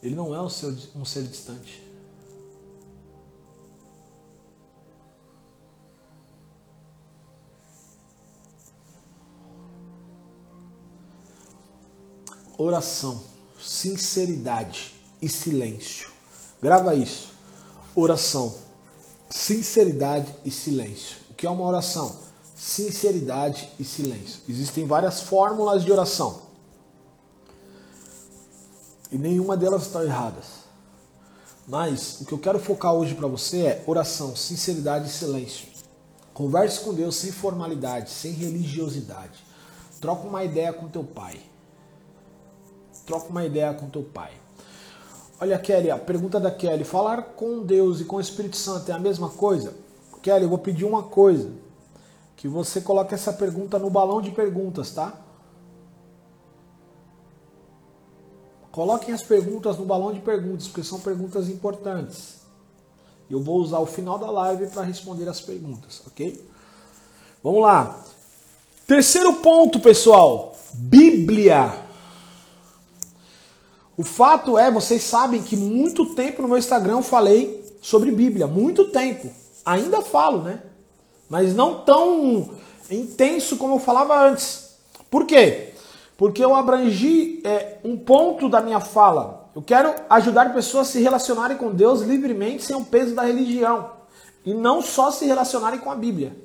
Ele 0.00 0.14
não 0.14 0.32
é 0.32 0.40
um 0.40 0.48
ser, 0.48 0.76
um 0.94 1.04
ser 1.04 1.24
distante. 1.24 1.82
Oração, 12.56 13.24
sinceridade 13.60 15.01
e 15.22 15.28
silêncio. 15.28 16.10
Grava 16.60 16.94
isso. 16.94 17.32
Oração, 17.94 18.54
sinceridade 19.30 20.34
e 20.44 20.50
silêncio. 20.50 21.16
O 21.30 21.34
que 21.34 21.46
é 21.46 21.50
uma 21.50 21.64
oração? 21.64 22.16
Sinceridade 22.56 23.68
e 23.78 23.84
silêncio. 23.84 24.40
Existem 24.48 24.86
várias 24.86 25.22
fórmulas 25.22 25.84
de 25.84 25.92
oração. 25.92 26.42
E 29.10 29.16
nenhuma 29.16 29.56
delas 29.56 29.82
está 29.82 30.04
erradas. 30.04 30.62
Mas 31.68 32.20
o 32.20 32.24
que 32.24 32.32
eu 32.32 32.38
quero 32.38 32.58
focar 32.58 32.92
hoje 32.92 33.14
para 33.14 33.28
você 33.28 33.66
é 33.66 33.84
oração, 33.86 34.34
sinceridade 34.34 35.08
e 35.08 35.12
silêncio. 35.12 35.68
Converse 36.34 36.80
com 36.80 36.94
Deus 36.94 37.16
sem 37.16 37.30
formalidade, 37.30 38.10
sem 38.10 38.32
religiosidade. 38.32 39.44
Troca 40.00 40.26
uma 40.26 40.42
ideia 40.42 40.72
com 40.72 40.88
teu 40.88 41.04
pai. 41.04 41.38
Troca 43.06 43.28
uma 43.28 43.44
ideia 43.44 43.72
com 43.74 43.88
teu 43.88 44.02
pai. 44.02 44.41
Olha, 45.42 45.58
Kelly, 45.58 45.90
a 45.90 45.98
pergunta 45.98 46.38
da 46.38 46.52
Kelly: 46.52 46.84
falar 46.84 47.20
com 47.34 47.64
Deus 47.64 48.00
e 48.00 48.04
com 48.04 48.14
o 48.14 48.20
Espírito 48.20 48.56
Santo 48.56 48.88
é 48.92 48.94
a 48.94 48.98
mesma 48.98 49.28
coisa? 49.28 49.74
Kelly, 50.22 50.44
eu 50.44 50.48
vou 50.48 50.58
pedir 50.58 50.84
uma 50.84 51.02
coisa: 51.02 51.50
que 52.36 52.46
você 52.46 52.80
coloque 52.80 53.12
essa 53.12 53.32
pergunta 53.32 53.76
no 53.76 53.90
balão 53.90 54.22
de 54.22 54.30
perguntas, 54.30 54.92
tá? 54.92 55.20
Coloquem 58.70 59.12
as 59.12 59.24
perguntas 59.24 59.76
no 59.76 59.84
balão 59.84 60.12
de 60.12 60.20
perguntas, 60.20 60.68
porque 60.68 60.84
são 60.84 61.00
perguntas 61.00 61.48
importantes. 61.48 62.42
Eu 63.28 63.42
vou 63.42 63.56
usar 63.56 63.80
o 63.80 63.86
final 63.86 64.20
da 64.20 64.30
live 64.30 64.68
para 64.68 64.82
responder 64.82 65.28
as 65.28 65.40
perguntas, 65.40 66.02
ok? 66.06 66.48
Vamos 67.42 67.62
lá. 67.62 68.00
Terceiro 68.86 69.32
ponto, 69.40 69.80
pessoal: 69.80 70.54
Bíblia. 70.72 71.90
O 74.02 74.04
fato 74.04 74.58
é, 74.58 74.68
vocês 74.68 75.02
sabem 75.02 75.40
que 75.40 75.56
muito 75.56 76.14
tempo 76.14 76.42
no 76.42 76.48
meu 76.48 76.58
Instagram 76.58 76.96
eu 76.96 77.02
falei 77.02 77.64
sobre 77.80 78.10
Bíblia, 78.10 78.48
muito 78.48 78.88
tempo. 78.88 79.30
Ainda 79.64 80.02
falo, 80.02 80.42
né? 80.42 80.60
Mas 81.30 81.54
não 81.54 81.84
tão 81.84 82.50
intenso 82.90 83.56
como 83.56 83.76
eu 83.76 83.78
falava 83.78 84.28
antes. 84.28 84.74
Por 85.08 85.24
quê? 85.24 85.72
porque 86.22 86.44
eu 86.44 86.54
abrangi 86.54 87.40
é, 87.42 87.78
um 87.82 87.96
ponto 87.96 88.48
da 88.48 88.60
minha 88.60 88.78
fala. 88.78 89.50
Eu 89.56 89.60
quero 89.60 89.92
ajudar 90.08 90.54
pessoas 90.54 90.86
a 90.86 90.90
se 90.92 91.00
relacionarem 91.00 91.56
com 91.56 91.72
Deus 91.74 92.00
livremente 92.02 92.62
sem 92.62 92.76
o 92.76 92.84
peso 92.84 93.12
da 93.12 93.22
religião 93.22 93.90
e 94.46 94.54
não 94.54 94.80
só 94.80 95.10
se 95.10 95.26
relacionarem 95.26 95.80
com 95.80 95.90
a 95.90 95.96
Bíblia. 95.96 96.36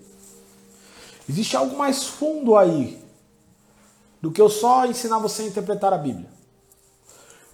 Existe 1.29 1.55
algo 1.55 1.77
mais 1.77 2.05
fundo 2.05 2.57
aí 2.57 2.99
do 4.19 4.31
que 4.31 4.41
eu 4.41 4.49
só 4.49 4.87
ensinar 4.87 5.19
você 5.19 5.43
a 5.43 5.45
interpretar 5.45 5.93
a 5.93 5.97
Bíblia. 5.99 6.36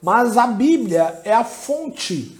Mas 0.03 0.38
a 0.38 0.48
Bíblia 0.48 1.22
é 1.24 1.33
a 1.33 1.45
fonte. 1.45 2.38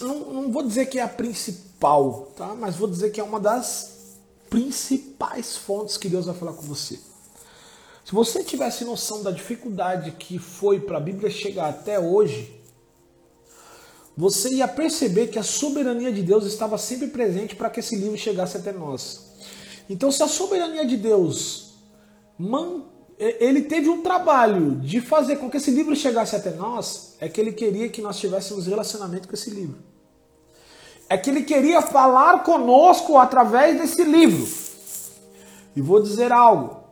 Não, 0.00 0.32
não 0.32 0.50
vou 0.50 0.64
dizer 0.64 0.86
que 0.86 0.98
é 0.98 1.02
a 1.02 1.08
principal, 1.08 2.32
tá? 2.36 2.56
Mas 2.56 2.74
vou 2.74 2.88
dizer 2.88 3.12
que 3.12 3.20
é 3.20 3.24
uma 3.24 3.38
das 3.38 4.16
principais 4.50 5.56
fontes 5.56 5.96
que 5.96 6.08
Deus 6.08 6.26
vai 6.26 6.34
falar 6.34 6.54
com 6.54 6.62
você. 6.62 6.98
Se 8.04 8.12
você 8.12 8.42
tivesse 8.42 8.84
noção 8.84 9.22
da 9.22 9.30
dificuldade 9.30 10.10
que 10.10 10.40
foi 10.40 10.80
para 10.80 10.96
a 10.96 11.00
Bíblia 11.00 11.30
chegar 11.30 11.68
até 11.68 12.00
hoje, 12.00 12.60
você 14.16 14.54
ia 14.54 14.66
perceber 14.66 15.28
que 15.28 15.38
a 15.38 15.44
soberania 15.44 16.12
de 16.12 16.22
Deus 16.22 16.46
estava 16.46 16.76
sempre 16.78 17.06
presente 17.06 17.54
para 17.54 17.70
que 17.70 17.78
esse 17.78 17.94
livro 17.94 18.18
chegasse 18.18 18.56
até 18.56 18.72
nós. 18.72 19.26
Então, 19.88 20.10
se 20.10 20.20
a 20.20 20.26
soberania 20.26 20.84
de 20.84 20.96
Deus 20.96 21.74
ele 23.18 23.62
teve 23.62 23.88
um 23.88 24.02
trabalho 24.02 24.76
de 24.76 25.00
fazer 25.00 25.36
com 25.36 25.50
que 25.50 25.56
esse 25.56 25.70
livro 25.70 25.96
chegasse 25.96 26.36
até 26.36 26.50
nós, 26.50 27.16
é 27.18 27.28
que 27.28 27.40
ele 27.40 27.52
queria 27.52 27.88
que 27.88 28.02
nós 28.02 28.18
tivéssemos 28.18 28.66
relacionamento 28.66 29.26
com 29.26 29.34
esse 29.34 29.50
livro. 29.50 29.78
É 31.08 31.16
que 31.16 31.30
ele 31.30 31.42
queria 31.42 31.80
falar 31.80 32.42
conosco 32.42 33.16
através 33.16 33.78
desse 33.78 34.04
livro. 34.04 34.46
E 35.74 35.80
vou 35.80 36.02
dizer 36.02 36.32
algo. 36.32 36.84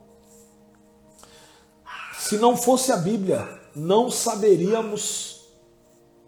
Se 2.18 2.38
não 2.38 2.56
fosse 2.56 2.90
a 2.90 2.96
Bíblia, 2.96 3.46
não 3.74 4.10
saberíamos 4.10 5.44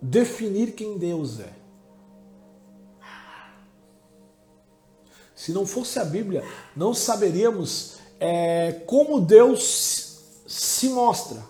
definir 0.03 0.73
quem 0.73 0.99
Deus 0.99 1.41
é. 1.41 1.53
Se 5.35 5.53
não 5.53 5.65
fosse 5.65 5.99
a 5.99 6.05
Bíblia, 6.05 6.45
não 6.75 6.93
saberíamos 6.93 7.99
é, 8.19 8.73
como 8.87 9.21
Deus 9.21 10.21
se 10.47 10.89
mostra. 10.89 11.43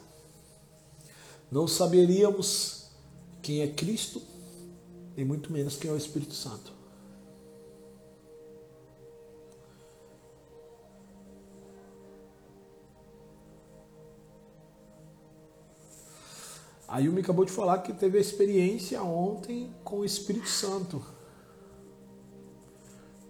Não 1.50 1.68
saberíamos 1.68 2.86
quem 3.42 3.60
é 3.62 3.68
Cristo 3.68 4.20
e 5.16 5.24
muito 5.24 5.52
menos 5.52 5.76
quem 5.76 5.90
é 5.90 5.94
o 5.94 5.96
Espírito 5.96 6.34
Santo. 6.34 6.76
A 16.88 17.00
Yumi 17.00 17.20
acabou 17.20 17.44
de 17.44 17.50
falar 17.50 17.78
que 17.78 17.92
teve 17.92 18.16
a 18.16 18.20
experiência 18.20 19.02
ontem 19.02 19.74
com 19.82 19.98
o 19.98 20.04
Espírito 20.04 20.48
Santo. 20.48 21.04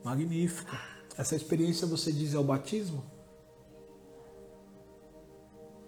Magnífica. 0.04 0.78
Essa 1.16 1.34
experiência 1.34 1.86
você 1.86 2.12
diz 2.12 2.34
é 2.34 2.38
o 2.38 2.44
batismo? 2.44 3.15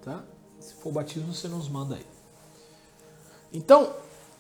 Tá? 0.03 0.23
Se 0.61 0.75
for 0.75 0.93
batismo, 0.93 1.35
você 1.35 1.49
nos 1.49 1.69
manda 1.69 1.95
aí. 1.95 2.07
Então, 3.53 3.91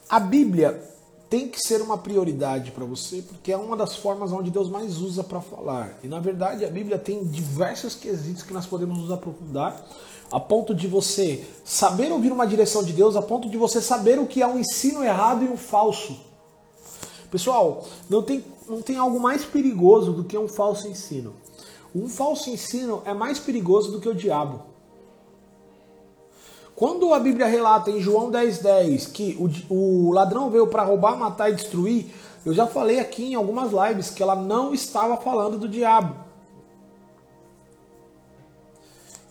a 0.08 0.20
Bíblia 0.20 0.82
tem 1.28 1.48
que 1.48 1.60
ser 1.60 1.82
uma 1.82 1.98
prioridade 1.98 2.70
para 2.70 2.84
você, 2.84 3.20
porque 3.22 3.52
é 3.52 3.56
uma 3.56 3.76
das 3.76 3.96
formas 3.96 4.32
onde 4.32 4.50
Deus 4.50 4.70
mais 4.70 4.98
usa 4.98 5.22
para 5.22 5.40
falar. 5.40 5.98
E 6.02 6.08
na 6.08 6.18
verdade, 6.18 6.64
a 6.64 6.70
Bíblia 6.70 6.98
tem 6.98 7.24
diversos 7.24 7.94
quesitos 7.94 8.42
que 8.42 8.52
nós 8.52 8.66
podemos 8.66 8.98
nos 8.98 9.10
aprofundar 9.10 9.84
a 10.30 10.40
ponto 10.40 10.74
de 10.74 10.86
você 10.86 11.46
saber 11.64 12.12
ouvir 12.12 12.32
uma 12.32 12.46
direção 12.46 12.82
de 12.82 12.92
Deus, 12.92 13.16
a 13.16 13.22
ponto 13.22 13.48
de 13.48 13.56
você 13.56 13.80
saber 13.80 14.18
o 14.18 14.26
que 14.26 14.42
é 14.42 14.46
um 14.46 14.58
ensino 14.58 15.02
errado 15.02 15.44
e 15.44 15.48
um 15.48 15.56
falso. 15.56 16.18
Pessoal, 17.30 17.84
não 18.08 18.22
tem, 18.22 18.44
não 18.66 18.80
tem 18.80 18.96
algo 18.96 19.20
mais 19.20 19.44
perigoso 19.44 20.12
do 20.12 20.24
que 20.24 20.36
um 20.36 20.48
falso 20.48 20.88
ensino. 20.88 21.34
Um 21.94 22.08
falso 22.08 22.50
ensino 22.50 23.02
é 23.04 23.12
mais 23.12 23.38
perigoso 23.38 23.90
do 23.90 24.00
que 24.00 24.08
o 24.08 24.14
diabo. 24.14 24.62
Quando 26.78 27.12
a 27.12 27.18
Bíblia 27.18 27.46
relata 27.46 27.90
em 27.90 28.00
João 28.00 28.30
10,10 28.30 28.62
10, 28.62 29.06
que 29.08 29.36
o, 29.68 29.74
o 29.74 30.12
ladrão 30.12 30.48
veio 30.48 30.68
para 30.68 30.84
roubar, 30.84 31.18
matar 31.18 31.50
e 31.50 31.54
destruir, 31.54 32.06
eu 32.46 32.54
já 32.54 32.68
falei 32.68 33.00
aqui 33.00 33.32
em 33.32 33.34
algumas 33.34 33.72
lives 33.72 34.10
que 34.10 34.22
ela 34.22 34.36
não 34.36 34.72
estava 34.72 35.16
falando 35.16 35.58
do 35.58 35.68
diabo 35.68 36.28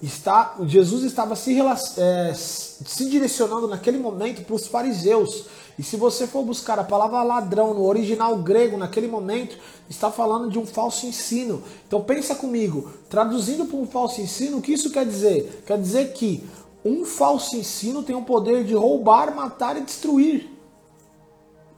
está, 0.01 0.55
Jesus 0.65 1.03
estava 1.03 1.35
se, 1.35 1.57
é, 1.97 2.33
se 2.33 3.09
direcionando 3.09 3.67
naquele 3.67 3.97
momento 3.97 4.43
para 4.43 4.55
os 4.55 4.67
fariseus. 4.67 5.45
E 5.77 5.83
se 5.83 5.95
você 5.95 6.25
for 6.25 6.43
buscar 6.43 6.79
a 6.79 6.83
palavra 6.83 7.21
ladrão 7.23 7.73
no 7.73 7.83
original 7.85 8.35
grego, 8.37 8.77
naquele 8.77 9.07
momento, 9.07 9.57
está 9.89 10.11
falando 10.11 10.49
de 10.49 10.57
um 10.57 10.65
falso 10.65 11.05
ensino. 11.05 11.63
Então 11.87 12.01
pensa 12.01 12.35
comigo, 12.35 12.91
traduzindo 13.09 13.65
para 13.65 13.77
um 13.77 13.87
falso 13.87 14.21
ensino, 14.21 14.57
o 14.57 14.61
que 14.61 14.73
isso 14.73 14.91
quer 14.91 15.05
dizer? 15.05 15.63
Quer 15.65 15.79
dizer 15.79 16.13
que 16.13 16.43
um 16.87 17.05
falso 17.05 17.55
ensino 17.55 18.03
tem 18.03 18.15
o 18.15 18.23
poder 18.23 18.63
de 18.63 18.73
roubar, 18.73 19.35
matar 19.35 19.77
e 19.77 19.81
destruir. 19.81 20.49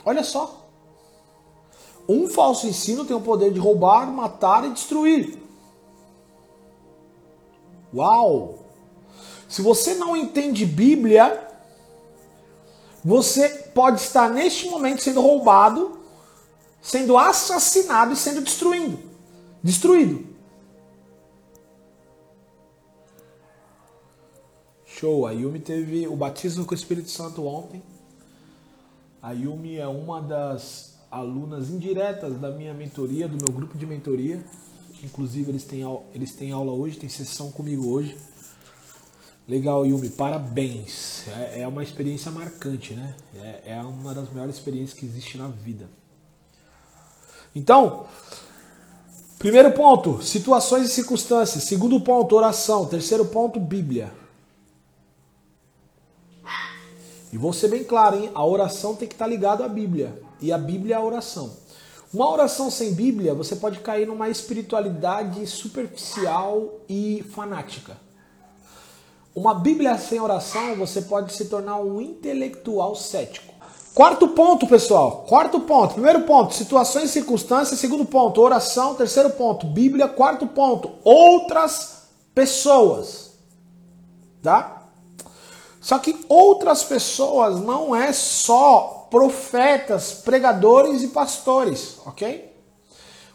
Olha 0.06 0.24
só. 0.24 0.68
Um 2.08 2.28
falso 2.28 2.68
ensino 2.68 3.06
tem 3.06 3.16
o 3.16 3.22
poder 3.22 3.51
de 3.51 3.60
roubar, 3.60 4.12
matar 4.12 4.66
e 4.66 4.72
destruir. 4.72 5.38
Uau! 7.94 8.66
Se 9.48 9.62
você 9.62 9.96
não 9.96 10.16
entende 10.16 10.66
Bíblia, 10.66 11.48
você 13.04 13.50
pode 13.74 14.01
estar 14.01 14.30
neste 14.30 14.70
momento 14.70 15.01
sendo 15.01 15.22
roubado, 15.22 16.00
sendo 16.82 17.18
assassinado 17.18 18.13
e 18.13 18.16
sendo 18.16 18.42
destruído. 18.42 19.00
Destruído. 19.63 20.28
Show. 25.00 25.26
A 25.26 25.32
Yumi 25.32 25.60
teve 25.60 26.08
o 26.08 26.16
batismo 26.16 26.66
com 26.66 26.74
o 26.74 26.78
Espírito 26.78 27.10
Santo 27.10 27.46
ontem. 27.46 27.82
A 29.22 29.32
Yumi 29.32 29.78
é 29.78 29.88
uma 29.88 30.22
das 30.22 30.98
alunas 31.10 31.70
indiretas 31.70 32.38
da 32.38 32.52
minha 32.52 32.74
mentoria, 32.74 33.26
do 33.26 33.38
meu 33.38 33.56
grupo 33.56 33.78
de 33.78 33.86
mentoria. 33.86 34.44
Inclusive, 35.02 35.52
eles 35.52 35.64
têm, 35.64 35.84
eles 36.14 36.34
têm 36.34 36.52
aula 36.52 36.74
hoje, 36.74 36.98
tem 36.98 37.08
sessão 37.08 37.50
comigo 37.50 37.90
hoje. 37.90 38.18
Legal, 39.48 39.86
Yumi, 39.86 40.10
parabéns. 40.10 41.26
É, 41.30 41.62
é 41.62 41.68
uma 41.68 41.82
experiência 41.82 42.30
marcante, 42.30 42.94
né? 42.94 43.16
É, 43.36 43.76
é 43.76 43.82
uma 43.82 44.14
das 44.14 44.30
melhores 44.30 44.56
experiências 44.56 45.00
que 45.00 45.06
existe 45.06 45.38
na 45.38 45.48
vida. 45.48 45.90
Então, 47.56 48.06
primeiro 49.40 49.72
ponto, 49.72 50.22
situações 50.22 50.90
e 50.90 50.90
circunstâncias. 50.90 51.64
Segundo 51.64 52.02
ponto, 52.02 52.36
oração. 52.36 52.86
Terceiro 52.86 53.24
ponto, 53.26 53.62
Bíblia. 53.62 54.18
E 57.32 57.38
vou 57.38 57.54
ser 57.54 57.68
bem 57.68 57.84
claro, 57.84 58.18
hein? 58.18 58.32
A 58.34 58.46
oração 58.46 58.96
tem 58.96 59.08
que 59.08 59.13
estar 59.13 59.28
ligada 59.28 59.63
à 59.63 59.68
Bíblia. 59.68 60.22
E 60.42 60.52
a 60.52 60.58
Bíblia 60.58 60.96
é 60.96 60.98
a 60.98 61.04
oração. 61.04 61.52
Uma 62.12 62.32
oração 62.32 62.72
sem 62.72 62.94
Bíblia, 62.94 63.36
você 63.36 63.56
pode 63.56 63.80
cair 63.80 64.08
numa 64.08 64.30
espiritualidade 64.30 65.46
superficial 65.46 66.80
e 66.89 67.24
fanática. 67.36 67.96
Uma 69.36 69.54
Bíblia 69.54 69.96
sem 69.98 70.20
oração, 70.20 70.76
você 70.76 71.04
pode 71.04 71.34
se 71.34 71.46
tornar 71.46 71.78
um 71.78 72.02
intelectual 72.02 72.96
cético. 72.96 73.54
Quarto 73.94 74.30
ponto, 74.30 74.65
pessoal. 74.65 75.26
Quarto 75.28 75.60
ponto. 75.60 75.94
Primeiro 75.94 76.22
ponto, 76.22 76.54
situações 76.54 77.10
e 77.10 77.13
circunstâncias. 77.13 77.80
Segundo 77.80 78.06
ponto, 78.06 78.42
oração. 78.42 78.96
Terceiro 78.96 79.30
ponto, 79.32 79.68
Bíblia. 79.68 80.08
Quarto 80.08 80.48
ponto, 80.48 80.92
outras 81.04 82.08
pessoas. 82.34 83.34
Tá? 84.42 84.79
Só 85.80 85.98
que 85.98 86.26
outras 86.28 86.84
pessoas 86.84 87.60
não 87.62 87.96
é 87.96 88.12
só 88.12 89.08
profetas, 89.10 90.13
pregadores 90.13 91.02
e 91.04 91.08
pastores, 91.08 91.98
ok? 92.06 92.50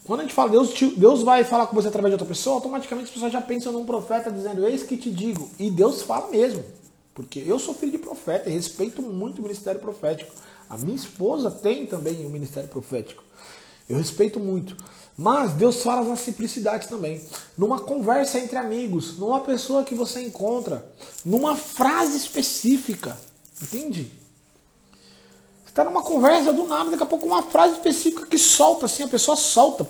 Quando 0.04 0.20
a 0.20 0.22
gente 0.24 0.34
fala 0.34 0.50
Deus, 0.50 0.74
Deus 0.96 1.22
vai 1.22 1.44
falar 1.44 1.66
com 1.66 1.74
você 1.74 1.88
através 1.88 2.10
de 2.10 2.14
outra 2.14 2.28
pessoa, 2.28 2.56
automaticamente 2.56 3.08
as 3.08 3.14
pessoas 3.14 3.32
já 3.32 3.40
pensam 3.40 3.72
num 3.72 3.86
profeta 3.86 4.30
dizendo, 4.30 4.66
eis 4.66 4.82
que 4.82 4.98
te 4.98 5.10
digo. 5.10 5.48
E 5.58 5.70
Deus 5.70 6.02
fala 6.02 6.28
mesmo. 6.30 6.62
Porque 7.14 7.42
eu 7.46 7.58
sou 7.58 7.72
filho 7.72 7.92
de 7.92 7.98
profeta 7.98 8.50
e 8.50 8.52
respeito 8.52 9.00
muito 9.00 9.38
o 9.38 9.42
ministério 9.42 9.80
profético. 9.80 10.34
A 10.68 10.76
minha 10.76 10.96
esposa 10.96 11.50
tem 11.50 11.86
também 11.86 12.24
o 12.24 12.26
um 12.26 12.30
ministério 12.30 12.68
profético. 12.68 13.22
Eu 13.88 13.96
respeito 13.96 14.38
muito. 14.38 14.76
Mas 15.16 15.52
Deus 15.52 15.82
fala 15.82 16.08
na 16.08 16.16
simplicidade 16.16 16.88
também. 16.88 17.24
Numa 17.56 17.80
conversa 17.80 18.38
entre 18.38 18.56
amigos, 18.56 19.16
numa 19.16 19.40
pessoa 19.40 19.84
que 19.84 19.94
você 19.94 20.22
encontra, 20.22 20.84
numa 21.24 21.56
frase 21.56 22.16
específica. 22.16 23.16
Entende? 23.62 24.10
tá 25.74 25.82
numa 25.82 26.02
conversa 26.02 26.52
do 26.52 26.68
nada, 26.68 26.92
daqui 26.92 27.02
a 27.02 27.06
pouco 27.06 27.26
uma 27.26 27.42
frase 27.42 27.74
específica 27.74 28.24
que 28.26 28.38
solta, 28.38 28.86
assim, 28.86 29.02
a 29.02 29.08
pessoa 29.08 29.36
solta. 29.36 29.84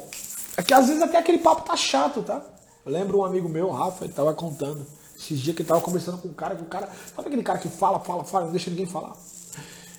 É 0.57 0.63
que 0.63 0.73
às 0.73 0.87
vezes 0.87 1.03
até 1.03 1.19
aquele 1.19 1.39
papo 1.39 1.63
tá 1.63 1.77
chato, 1.77 2.23
tá? 2.23 2.43
Eu 2.87 2.91
lembro 2.91 3.19
um 3.19 3.25
amigo 3.25 3.49
meu, 3.49 3.71
Rafa, 3.71 4.05
ele 4.05 4.15
tava 4.15 4.33
contando. 4.33 4.87
Esses 5.17 5.39
dias 5.39 5.55
que 5.55 5.63
ele 5.63 5.69
tava 5.69 5.81
conversando 5.81 6.19
com 6.19 6.29
um 6.29 6.33
cara, 6.33 6.57
que 6.57 6.63
o 6.63 6.67
cara. 6.67 6.89
Sabe 7.15 7.29
aquele 7.29 7.43
cara 7.43 7.59
que 7.59 7.69
fala, 7.69 8.01
fala, 8.01 8.25
fala, 8.25 8.47
não 8.47 8.53
deixa 8.53 8.71
ninguém 8.71 8.87
falar? 8.87 9.15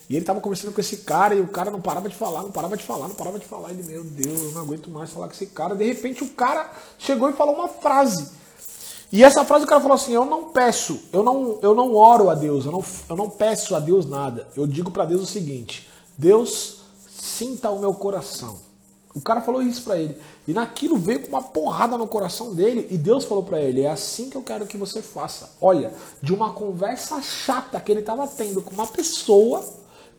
E 0.09 0.15
ele 0.15 0.25
tava 0.25 0.39
conversando 0.39 0.73
com 0.73 0.79
esse 0.79 0.97
cara 0.97 1.33
e 1.33 1.41
o 1.41 1.47
cara 1.47 1.71
não 1.71 1.81
parava 1.81 2.07
de 2.07 2.15
falar, 2.15 2.43
não 2.43 2.51
parava 2.51 2.77
de 2.77 2.83
falar, 2.83 3.07
não 3.07 3.15
parava 3.15 3.39
de 3.39 3.45
falar. 3.45 3.71
Ele, 3.71 3.83
meu 3.83 4.03
Deus, 4.03 4.41
eu 4.41 4.51
não 4.51 4.61
aguento 4.61 4.89
mais 4.89 5.09
falar 5.09 5.27
com 5.27 5.33
esse 5.33 5.47
cara. 5.47 5.75
De 5.75 5.83
repente 5.83 6.23
o 6.23 6.29
cara 6.29 6.71
chegou 6.99 7.29
e 7.29 7.33
falou 7.33 7.55
uma 7.55 7.67
frase. 7.67 8.29
E 9.11 9.23
essa 9.23 9.45
frase 9.45 9.65
o 9.65 9.67
cara 9.67 9.81
falou 9.81 9.95
assim: 9.95 10.13
Eu 10.13 10.25
não 10.25 10.49
peço, 10.49 10.99
eu 11.11 11.23
não, 11.23 11.57
eu 11.61 11.73
não 11.73 11.95
oro 11.95 12.29
a 12.29 12.35
Deus, 12.35 12.65
eu 12.65 12.71
não, 12.71 12.83
eu 13.09 13.15
não 13.15 13.29
peço 13.29 13.75
a 13.75 13.79
Deus 13.79 14.05
nada. 14.05 14.47
Eu 14.55 14.67
digo 14.67 14.91
para 14.91 15.05
Deus 15.05 15.21
o 15.21 15.25
seguinte: 15.25 15.89
Deus, 16.17 16.81
sinta 17.09 17.69
o 17.71 17.79
meu 17.79 17.93
coração. 17.93 18.59
O 19.15 19.21
cara 19.21 19.39
falou 19.39 19.61
isso 19.61 19.83
para 19.83 19.97
ele. 19.97 20.17
E 20.45 20.53
naquilo 20.53 20.97
veio 20.97 21.21
com 21.21 21.29
uma 21.29 21.41
porrada 21.41 21.97
no 21.97 22.05
coração 22.05 22.53
dele. 22.53 22.85
E 22.91 22.97
Deus 22.97 23.23
falou 23.23 23.43
para 23.43 23.61
ele: 23.61 23.81
É 23.81 23.89
assim 23.89 24.29
que 24.29 24.35
eu 24.35 24.41
quero 24.41 24.67
que 24.67 24.77
você 24.77 25.01
faça. 25.01 25.51
Olha, 25.61 25.93
de 26.21 26.33
uma 26.33 26.51
conversa 26.51 27.21
chata 27.21 27.79
que 27.79 27.91
ele 27.91 28.01
estava 28.01 28.27
tendo 28.27 28.61
com 28.61 28.73
uma 28.73 28.85
pessoa, 28.85 29.63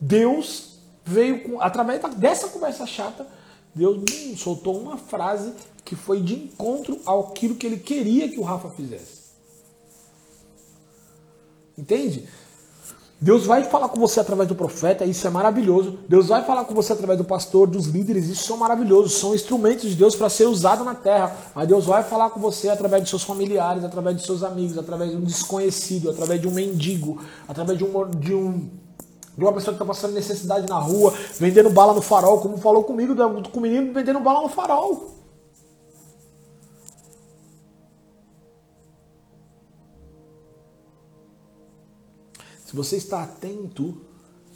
Deus 0.00 0.78
veio 1.04 1.42
com, 1.42 1.61
através 1.61 2.00
dessa 2.16 2.48
conversa 2.48 2.87
chata, 2.87 3.26
Deus 3.74 3.98
hum, 3.98 4.37
soltou 4.37 4.78
uma 4.78 4.96
frase 4.96 5.52
que 5.85 5.94
foi 5.94 6.20
de 6.20 6.35
encontro 6.35 7.00
àquilo 7.06 7.54
que 7.54 7.66
ele 7.66 7.78
queria 7.78 8.28
que 8.28 8.40
o 8.40 8.42
Rafa 8.42 8.70
fizesse. 8.70 9.26
Entende? 11.78 12.26
Deus 13.18 13.46
vai 13.46 13.64
falar 13.64 13.88
com 13.88 13.98
você 13.98 14.20
através 14.20 14.46
do 14.46 14.54
profeta, 14.54 15.04
isso 15.04 15.26
é 15.26 15.30
maravilhoso. 15.30 15.98
Deus 16.06 16.28
vai 16.28 16.44
falar 16.44 16.64
com 16.64 16.74
você 16.74 16.92
através 16.92 17.18
do 17.18 17.24
pastor, 17.24 17.66
dos 17.66 17.87
líderes, 17.87 18.28
isso 18.28 18.52
é 18.52 18.56
maravilhoso. 18.56 19.09
São 19.09 19.35
instrumentos 19.35 19.88
de 19.88 19.96
Deus 19.96 20.14
para 20.14 20.28
ser 20.28 20.46
usado 20.46 20.85
na 20.85 20.94
terra. 20.94 21.35
Mas 21.54 21.66
Deus 21.66 21.87
vai 21.87 22.02
falar 22.02 22.28
com 22.30 22.40
você 22.40 22.68
através 22.68 23.04
de 23.04 23.09
seus 23.09 23.22
familiares, 23.22 23.85
através 23.85 24.18
de 24.18 24.26
seus 24.26 24.42
amigos, 24.42 24.76
através 24.76 25.12
de 25.12 25.16
um 25.16 25.22
desconhecido, 25.22 26.11
através 26.11 26.40
de 26.40 26.46
um 26.46 26.50
mendigo, 26.50 27.18
através 27.48 27.78
de 27.78 27.85
um, 27.85 28.11
de 28.11 28.35
um 28.35 28.68
de 29.37 29.44
uma 29.44 29.53
pessoa 29.53 29.77
que 29.77 29.83
está 29.83 29.85
passando 29.85 30.14
necessidade 30.14 30.68
na 30.68 30.79
rua, 30.79 31.12
vendendo 31.38 31.68
bala 31.68 31.92
no 31.92 32.01
farol, 32.01 32.40
como 32.40 32.57
falou 32.57 32.85
comigo, 32.85 33.14
com 33.51 33.59
o 33.59 33.62
menino 33.62 33.92
vendendo 33.92 34.20
bala 34.20 34.42
no 34.42 34.49
farol. 34.49 35.14
Se 42.64 42.75
você 42.75 42.96
está 42.96 43.22
atento, 43.22 44.01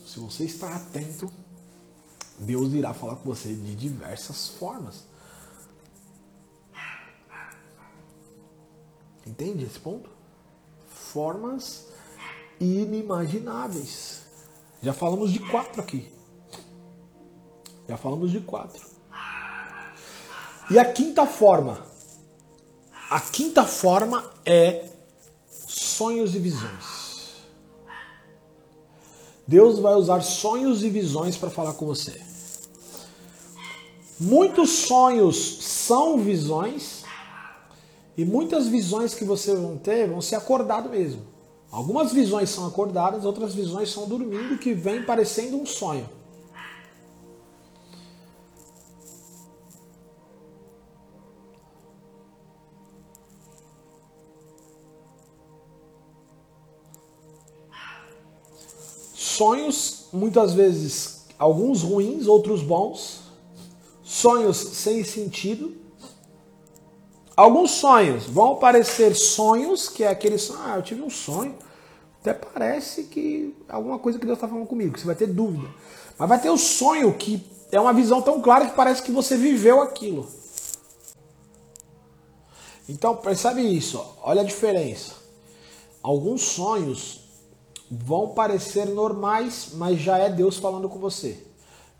se 0.07 0.19
você 0.19 0.45
está 0.45 0.75
atento, 0.75 1.31
Deus 2.38 2.73
irá 2.73 2.95
falar 2.95 3.16
com 3.16 3.25
você 3.25 3.55
de 3.55 3.75
diversas 3.77 4.49
formas. 4.49 5.05
Entende 9.27 9.64
esse 9.64 9.79
ponto? 9.79 10.11
Formas 10.88 11.87
inimagináveis. 12.59 14.19
Já 14.83 14.93
falamos 14.93 15.33
de 15.33 15.38
quatro 15.38 15.81
aqui. 15.81 16.11
Já 17.88 17.97
falamos 17.97 18.31
de 18.31 18.40
quatro. 18.40 18.87
E 20.71 20.79
a 20.79 20.85
quinta 20.85 21.27
forma. 21.27 21.85
A 23.11 23.21
quinta 23.21 23.64
forma 23.64 24.25
é 24.45 24.88
sonhos 25.49 26.35
e 26.35 26.38
visões. 26.38 27.01
Deus 29.47 29.81
vai 29.81 29.95
usar 29.95 30.21
sonhos 30.23 30.85
e 30.85 30.88
visões 30.88 31.37
para 31.37 31.51
falar 31.51 31.75
com 31.75 31.85
você. 31.85 32.23
Muitos 34.19 34.71
sonhos 34.71 35.64
são 35.64 36.19
visões 36.19 37.05
e 38.16 38.25
muitas 38.25 38.69
visões 38.69 39.14
que 39.14 39.25
você 39.25 39.57
vão 39.57 39.77
ter 39.77 40.09
vão 40.09 40.21
ser 40.21 40.37
acordado 40.37 40.90
mesmo. 40.90 41.39
Algumas 41.70 42.12
visões 42.12 42.50
são 42.50 42.66
acordadas, 42.66 43.24
outras 43.24 43.54
visões 43.54 43.92
são 43.92 44.09
dormindo 44.09 44.59
que 44.59 44.74
vem 44.74 45.04
parecendo 45.04 45.56
um 45.56 45.64
sonho. 45.64 46.09
Sonhos, 59.14 60.09
muitas 60.12 60.52
vezes, 60.52 61.24
alguns 61.38 61.83
ruins, 61.83 62.26
outros 62.26 62.62
bons. 62.62 63.22
Sonhos 64.02 64.56
sem 64.59 65.02
sentido. 65.02 65.80
Alguns 67.40 67.70
sonhos 67.70 68.26
vão 68.26 68.57
parecer 68.57 69.14
sonhos, 69.14 69.88
que 69.88 70.05
é 70.05 70.09
aquele 70.09 70.37
sonho, 70.37 70.61
ah, 70.62 70.76
eu 70.76 70.83
tive 70.83 71.00
um 71.00 71.09
sonho. 71.09 71.55
Até 72.20 72.35
parece 72.35 73.05
que 73.05 73.57
alguma 73.66 73.98
coisa 73.98 74.18
que 74.18 74.26
Deus 74.26 74.37
está 74.37 74.46
falando 74.46 74.66
comigo, 74.66 74.98
você 74.98 75.07
vai 75.07 75.14
ter 75.14 75.26
dúvida. 75.26 75.66
Mas 76.18 76.29
vai 76.29 76.38
ter 76.38 76.50
o 76.50 76.59
sonho 76.59 77.14
que 77.14 77.42
é 77.72 77.81
uma 77.81 77.94
visão 77.94 78.20
tão 78.20 78.42
clara 78.42 78.66
que 78.66 78.76
parece 78.76 79.03
que 79.03 79.11
você 79.11 79.38
viveu 79.38 79.81
aquilo. 79.81 80.29
Então, 82.87 83.16
percebe 83.16 83.62
isso, 83.62 84.05
olha 84.22 84.42
a 84.42 84.44
diferença. 84.44 85.14
Alguns 86.03 86.42
sonhos 86.42 87.22
vão 87.90 88.35
parecer 88.35 88.85
normais, 88.85 89.70
mas 89.76 89.98
já 89.98 90.18
é 90.18 90.29
Deus 90.29 90.59
falando 90.59 90.90
com 90.90 90.98
você. 90.98 91.42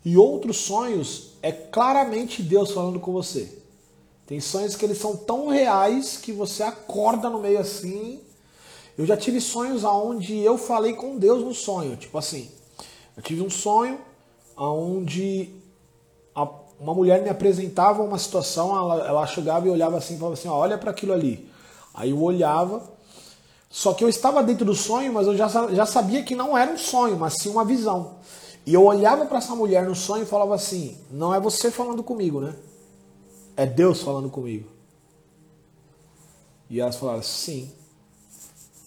E 0.05 0.15
outros 0.15 0.57
sonhos 0.57 1.31
é 1.41 1.51
claramente 1.51 2.43
Deus 2.43 2.69
falando 2.69 2.99
com 2.99 3.11
você. 3.11 3.60
Tem 4.31 4.39
sonhos 4.39 4.77
que 4.77 4.85
eles 4.85 4.97
são 4.97 5.13
tão 5.13 5.49
reais 5.49 6.15
que 6.15 6.31
você 6.31 6.63
acorda 6.63 7.29
no 7.29 7.37
meio 7.37 7.59
assim. 7.59 8.21
Eu 8.97 9.05
já 9.05 9.17
tive 9.17 9.41
sonhos 9.41 9.83
aonde 9.83 10.39
eu 10.39 10.57
falei 10.57 10.93
com 10.93 11.17
Deus 11.17 11.43
no 11.43 11.53
sonho, 11.53 11.97
tipo 11.97 12.17
assim, 12.17 12.49
eu 13.17 13.21
tive 13.21 13.41
um 13.41 13.49
sonho 13.49 13.99
aonde 14.55 15.53
uma 16.79 16.93
mulher 16.93 17.21
me 17.21 17.27
apresentava 17.27 18.01
uma 18.03 18.17
situação, 18.17 18.73
ela, 18.73 19.05
ela 19.05 19.27
chegava 19.27 19.67
e 19.67 19.69
olhava 19.69 19.97
assim, 19.97 20.15
falava 20.15 20.35
assim, 20.35 20.47
olha 20.47 20.77
para 20.77 20.91
aquilo 20.91 21.11
ali. 21.11 21.51
Aí 21.93 22.11
eu 22.11 22.23
olhava 22.23 22.89
só 23.69 23.93
que 23.93 24.01
eu 24.01 24.07
estava 24.07 24.41
dentro 24.41 24.63
do 24.63 24.73
sonho, 24.73 25.11
mas 25.11 25.27
eu 25.27 25.35
já, 25.35 25.49
já 25.49 25.85
sabia 25.85 26.23
que 26.23 26.35
não 26.35 26.57
era 26.57 26.71
um 26.71 26.77
sonho, 26.77 27.17
mas 27.17 27.33
sim 27.33 27.49
uma 27.49 27.65
visão. 27.65 28.15
E 28.65 28.73
eu 28.73 28.85
olhava 28.85 29.25
para 29.25 29.39
essa 29.39 29.53
mulher 29.53 29.85
no 29.85 29.93
sonho 29.93 30.23
e 30.23 30.25
falava 30.25 30.55
assim: 30.55 30.97
Não 31.11 31.33
é 31.33 31.39
você 31.41 31.69
falando 31.69 32.01
comigo, 32.01 32.39
né? 32.39 32.55
É 33.55 33.65
Deus 33.65 34.01
falando 34.01 34.29
comigo. 34.29 34.69
E 36.69 36.79
elas 36.79 36.95
falaram: 36.95 37.23
Sim, 37.23 37.71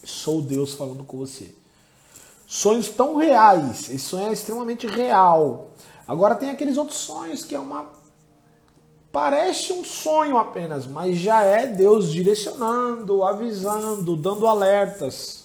sou 0.03 0.41
Deus 0.41 0.75
falando 0.75 1.05
com 1.05 1.19
você. 1.19 1.55
Sonhos 2.47 2.89
tão 2.89 3.17
reais, 3.17 3.89
esse 3.91 4.01
sonho 4.01 4.29
é 4.29 4.33
extremamente 4.33 4.87
real. 4.87 5.71
Agora 6.07 6.35
tem 6.35 6.51
aqueles 6.51 6.77
outros 6.77 6.99
sonhos 6.99 7.45
que 7.45 7.55
é 7.55 7.59
uma 7.59 7.89
Parece 9.15 9.73
um 9.73 9.85
sonho 9.85 10.37
apenas, 10.37 10.89
mas 10.89 11.17
já 11.17 11.45
é 11.45 11.69
Deus 11.69 12.11
direcionando, 12.11 13.23
avisando, 13.23 14.17
dando 14.17 14.45
alertas. 14.45 15.44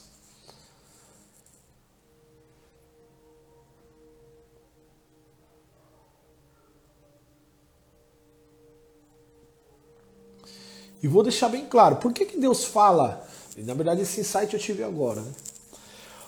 E 11.02 11.08
vou 11.08 11.24
deixar 11.24 11.50
bem 11.50 11.66
claro, 11.66 11.96
por 11.98 12.12
que, 12.12 12.26
que 12.26 12.38
Deus 12.38 12.66
fala? 12.66 13.26
Na 13.58 13.74
verdade, 13.74 14.02
esse 14.02 14.22
insight 14.22 14.54
eu 14.54 14.60
tive 14.60 14.84
agora. 14.84 15.22
Né? 15.22 15.32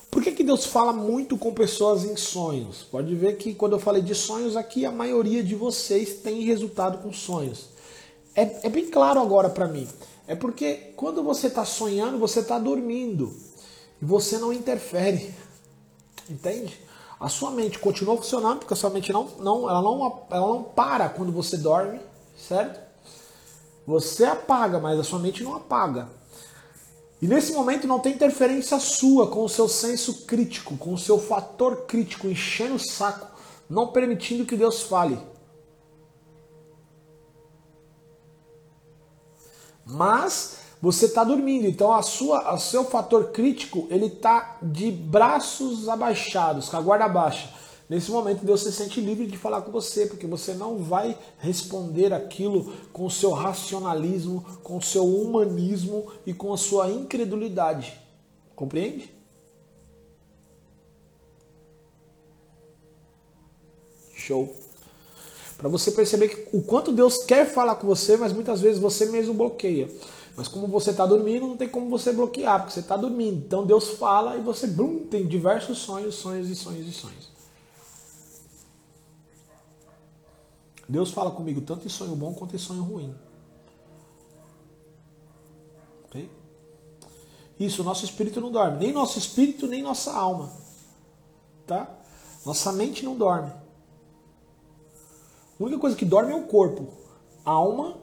Por 0.09 0.21
que, 0.21 0.33
que 0.33 0.43
Deus 0.43 0.65
fala 0.65 0.91
muito 0.91 1.37
com 1.37 1.53
pessoas 1.53 2.03
em 2.03 2.17
sonhos? 2.17 2.83
Pode 2.83 3.15
ver 3.15 3.37
que 3.37 3.53
quando 3.53 3.73
eu 3.73 3.79
falei 3.79 4.01
de 4.01 4.13
sonhos 4.13 4.57
aqui, 4.57 4.85
a 4.85 4.91
maioria 4.91 5.41
de 5.41 5.55
vocês 5.55 6.15
tem 6.15 6.43
resultado 6.43 6.97
com 6.97 7.13
sonhos. 7.13 7.69
É, 8.35 8.67
é 8.67 8.69
bem 8.69 8.89
claro 8.89 9.21
agora 9.21 9.49
para 9.49 9.67
mim. 9.67 9.87
É 10.27 10.35
porque 10.35 10.93
quando 10.97 11.23
você 11.23 11.47
está 11.47 11.63
sonhando, 11.63 12.17
você 12.17 12.41
está 12.41 12.59
dormindo. 12.59 13.33
E 14.01 14.05
você 14.05 14.37
não 14.37 14.51
interfere. 14.51 15.33
Entende? 16.29 16.77
A 17.17 17.29
sua 17.29 17.51
mente 17.51 17.79
continua 17.79 18.17
funcionando, 18.17 18.59
porque 18.59 18.73
a 18.73 18.77
sua 18.77 18.89
mente 18.89 19.13
não, 19.13 19.25
não, 19.39 19.69
ela 19.69 19.81
não, 19.81 20.25
ela 20.29 20.47
não 20.47 20.63
para 20.63 21.07
quando 21.07 21.31
você 21.31 21.55
dorme, 21.55 22.01
certo? 22.37 22.90
Você 23.85 24.25
apaga, 24.25 24.79
mas 24.79 24.99
a 24.99 25.03
sua 25.03 25.19
mente 25.19 25.43
não 25.43 25.55
apaga. 25.55 26.09
E 27.21 27.27
nesse 27.27 27.53
momento 27.53 27.87
não 27.87 27.99
tem 27.99 28.13
interferência 28.13 28.79
sua 28.79 29.27
com 29.27 29.43
o 29.43 29.49
seu 29.49 29.67
senso 29.69 30.25
crítico, 30.25 30.75
com 30.77 30.93
o 30.93 30.97
seu 30.97 31.19
fator 31.19 31.85
crítico 31.85 32.27
enchendo 32.27 32.75
o 32.75 32.79
saco, 32.79 33.27
não 33.69 33.87
permitindo 33.87 34.45
que 34.45 34.57
Deus 34.57 34.81
fale. 34.81 35.19
Mas 39.85 40.57
você 40.81 41.05
está 41.05 41.23
dormindo, 41.23 41.67
então 41.67 41.93
a 41.93 42.01
sua, 42.01 42.55
o 42.55 42.57
seu 42.57 42.83
fator 42.85 43.31
crítico 43.31 43.87
ele 43.91 44.07
está 44.07 44.57
de 44.61 44.91
braços 44.91 45.87
abaixados, 45.87 46.69
com 46.69 46.77
a 46.77 46.81
guarda 46.81 47.07
baixa. 47.07 47.53
Nesse 47.91 48.09
momento, 48.09 48.45
Deus 48.45 48.61
se 48.61 48.71
sente 48.71 49.01
livre 49.01 49.27
de 49.27 49.37
falar 49.37 49.63
com 49.63 49.69
você, 49.69 50.05
porque 50.05 50.25
você 50.25 50.53
não 50.53 50.77
vai 50.77 51.17
responder 51.39 52.13
aquilo 52.13 52.71
com 52.93 53.05
o 53.05 53.11
seu 53.11 53.31
racionalismo, 53.31 54.45
com 54.63 54.77
o 54.77 54.81
seu 54.81 55.05
humanismo 55.05 56.09
e 56.25 56.33
com 56.33 56.53
a 56.53 56.57
sua 56.57 56.89
incredulidade. 56.89 57.99
Compreende? 58.55 59.13
Show. 64.13 64.55
Para 65.57 65.67
você 65.67 65.91
perceber 65.91 66.29
que, 66.29 66.57
o 66.57 66.61
quanto 66.61 66.93
Deus 66.93 67.25
quer 67.25 67.45
falar 67.45 67.75
com 67.75 67.87
você, 67.87 68.15
mas 68.15 68.31
muitas 68.31 68.61
vezes 68.61 68.79
você 68.79 69.07
mesmo 69.07 69.33
bloqueia. 69.33 69.91
Mas 70.37 70.47
como 70.47 70.65
você 70.65 70.91
está 70.91 71.05
dormindo, 71.05 71.45
não 71.45 71.57
tem 71.57 71.67
como 71.67 71.89
você 71.89 72.13
bloquear, 72.13 72.61
porque 72.61 72.73
você 72.73 72.79
está 72.79 72.95
dormindo. 72.95 73.43
Então 73.45 73.65
Deus 73.65 73.89
fala 73.89 74.37
e 74.37 74.41
você 74.41 74.65
brum, 74.65 74.99
tem 74.99 75.27
diversos 75.27 75.79
sonhos, 75.79 76.15
sonhos 76.15 76.49
e 76.49 76.55
sonhos 76.55 76.87
e 76.87 76.93
sonhos. 76.93 77.30
Deus 80.91 81.11
fala 81.11 81.31
comigo 81.31 81.61
tanto 81.61 81.87
em 81.87 81.89
sonho 81.89 82.13
bom 82.17 82.33
quanto 82.33 82.53
em 82.53 82.59
sonho 82.59 82.83
ruim. 82.83 83.15
Okay? 86.05 86.29
Isso, 87.57 87.81
nosso 87.81 88.03
espírito 88.03 88.41
não 88.41 88.51
dorme. 88.51 88.77
Nem 88.77 88.91
nosso 88.91 89.17
espírito, 89.17 89.67
nem 89.67 89.81
nossa 89.81 90.11
alma. 90.11 90.51
Tá? 91.65 91.89
Nossa 92.45 92.73
mente 92.73 93.05
não 93.05 93.15
dorme. 93.15 93.53
A 95.57 95.63
única 95.63 95.79
coisa 95.79 95.95
que 95.95 96.03
dorme 96.03 96.33
é 96.33 96.35
o 96.35 96.43
corpo. 96.43 96.89
A 97.45 97.51
alma. 97.51 97.95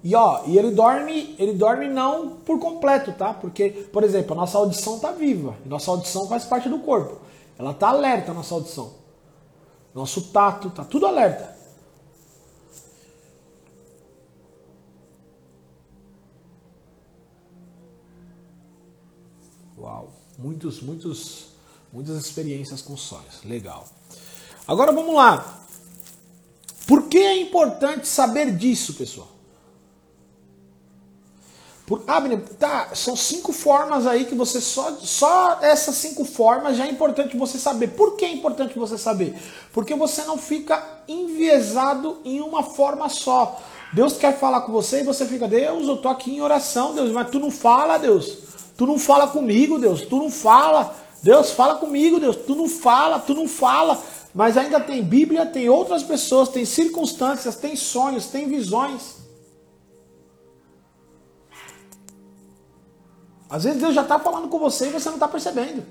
E 0.00 0.14
ó, 0.14 0.44
e 0.46 0.56
ele 0.56 0.70
dorme, 0.70 1.34
ele 1.36 1.54
dorme 1.54 1.88
não 1.88 2.36
por 2.36 2.60
completo, 2.60 3.10
tá? 3.10 3.34
Porque, 3.34 3.70
por 3.92 4.04
exemplo, 4.04 4.34
a 4.34 4.36
nossa 4.36 4.56
audição 4.56 5.00
tá 5.00 5.10
viva. 5.10 5.56
Nossa 5.66 5.90
audição 5.90 6.28
faz 6.28 6.44
parte 6.44 6.68
do 6.68 6.78
corpo. 6.78 7.20
Ela 7.58 7.74
tá 7.74 7.88
alerta 7.88 8.30
a 8.30 8.34
nossa 8.34 8.54
audição. 8.54 8.92
Nosso 9.92 10.30
tato, 10.30 10.70
tá 10.70 10.84
tudo 10.84 11.06
alerta. 11.06 11.53
Muitos, 20.38 20.80
muitos, 20.80 21.46
muitas 21.92 22.16
experiências 22.16 22.82
com 22.82 22.96
sonhos. 22.96 23.42
Legal. 23.44 23.88
Agora 24.66 24.92
vamos 24.92 25.14
lá. 25.14 25.60
Por 26.86 27.04
que 27.04 27.18
é 27.18 27.40
importante 27.40 28.06
saber 28.06 28.54
disso, 28.56 28.94
pessoal? 28.94 29.28
Por, 31.86 32.02
ah, 32.06 32.22
tá, 32.58 32.94
são 32.94 33.14
cinco 33.14 33.52
formas 33.52 34.06
aí 34.06 34.24
que 34.24 34.34
você 34.34 34.58
só. 34.60 34.96
Só 35.00 35.58
essas 35.60 35.94
cinco 35.96 36.24
formas 36.24 36.78
já 36.78 36.86
é 36.86 36.90
importante 36.90 37.36
você 37.36 37.58
saber. 37.58 37.88
Por 37.88 38.16
que 38.16 38.24
é 38.24 38.32
importante 38.32 38.78
você 38.78 38.96
saber? 38.96 39.34
Porque 39.72 39.94
você 39.94 40.24
não 40.24 40.38
fica 40.38 40.82
enviesado 41.06 42.18
em 42.24 42.40
uma 42.40 42.62
forma 42.62 43.08
só. 43.10 43.60
Deus 43.92 44.14
quer 44.14 44.38
falar 44.38 44.62
com 44.62 44.72
você 44.72 45.00
e 45.00 45.04
você 45.04 45.26
fica, 45.26 45.46
Deus, 45.46 45.86
eu 45.86 45.98
tô 45.98 46.08
aqui 46.08 46.34
em 46.34 46.40
oração, 46.40 46.94
Deus, 46.94 47.12
mas 47.12 47.30
tu 47.30 47.38
não 47.38 47.50
fala, 47.50 47.98
Deus. 47.98 48.43
Tu 48.76 48.86
não 48.86 48.98
fala 48.98 49.28
comigo, 49.28 49.78
Deus. 49.78 50.02
Tu 50.02 50.16
não 50.16 50.30
fala. 50.30 50.94
Deus, 51.22 51.52
fala 51.52 51.76
comigo, 51.76 52.20
Deus. 52.20 52.36
Tu 52.36 52.54
não 52.54 52.68
fala, 52.68 53.18
tu 53.18 53.34
não 53.34 53.48
fala. 53.48 54.02
Mas 54.34 54.56
ainda 54.56 54.80
tem 54.80 55.02
Bíblia, 55.02 55.46
tem 55.46 55.68
outras 55.68 56.02
pessoas, 56.02 56.48
tem 56.48 56.64
circunstâncias, 56.64 57.56
tem 57.56 57.76
sonhos, 57.76 58.26
tem 58.26 58.48
visões. 58.48 59.24
Às 63.48 63.62
vezes 63.62 63.80
Deus 63.80 63.94
já 63.94 64.02
está 64.02 64.18
falando 64.18 64.48
com 64.48 64.58
você 64.58 64.88
e 64.88 64.92
você 64.92 65.08
não 65.08 65.16
está 65.16 65.28
percebendo. 65.28 65.84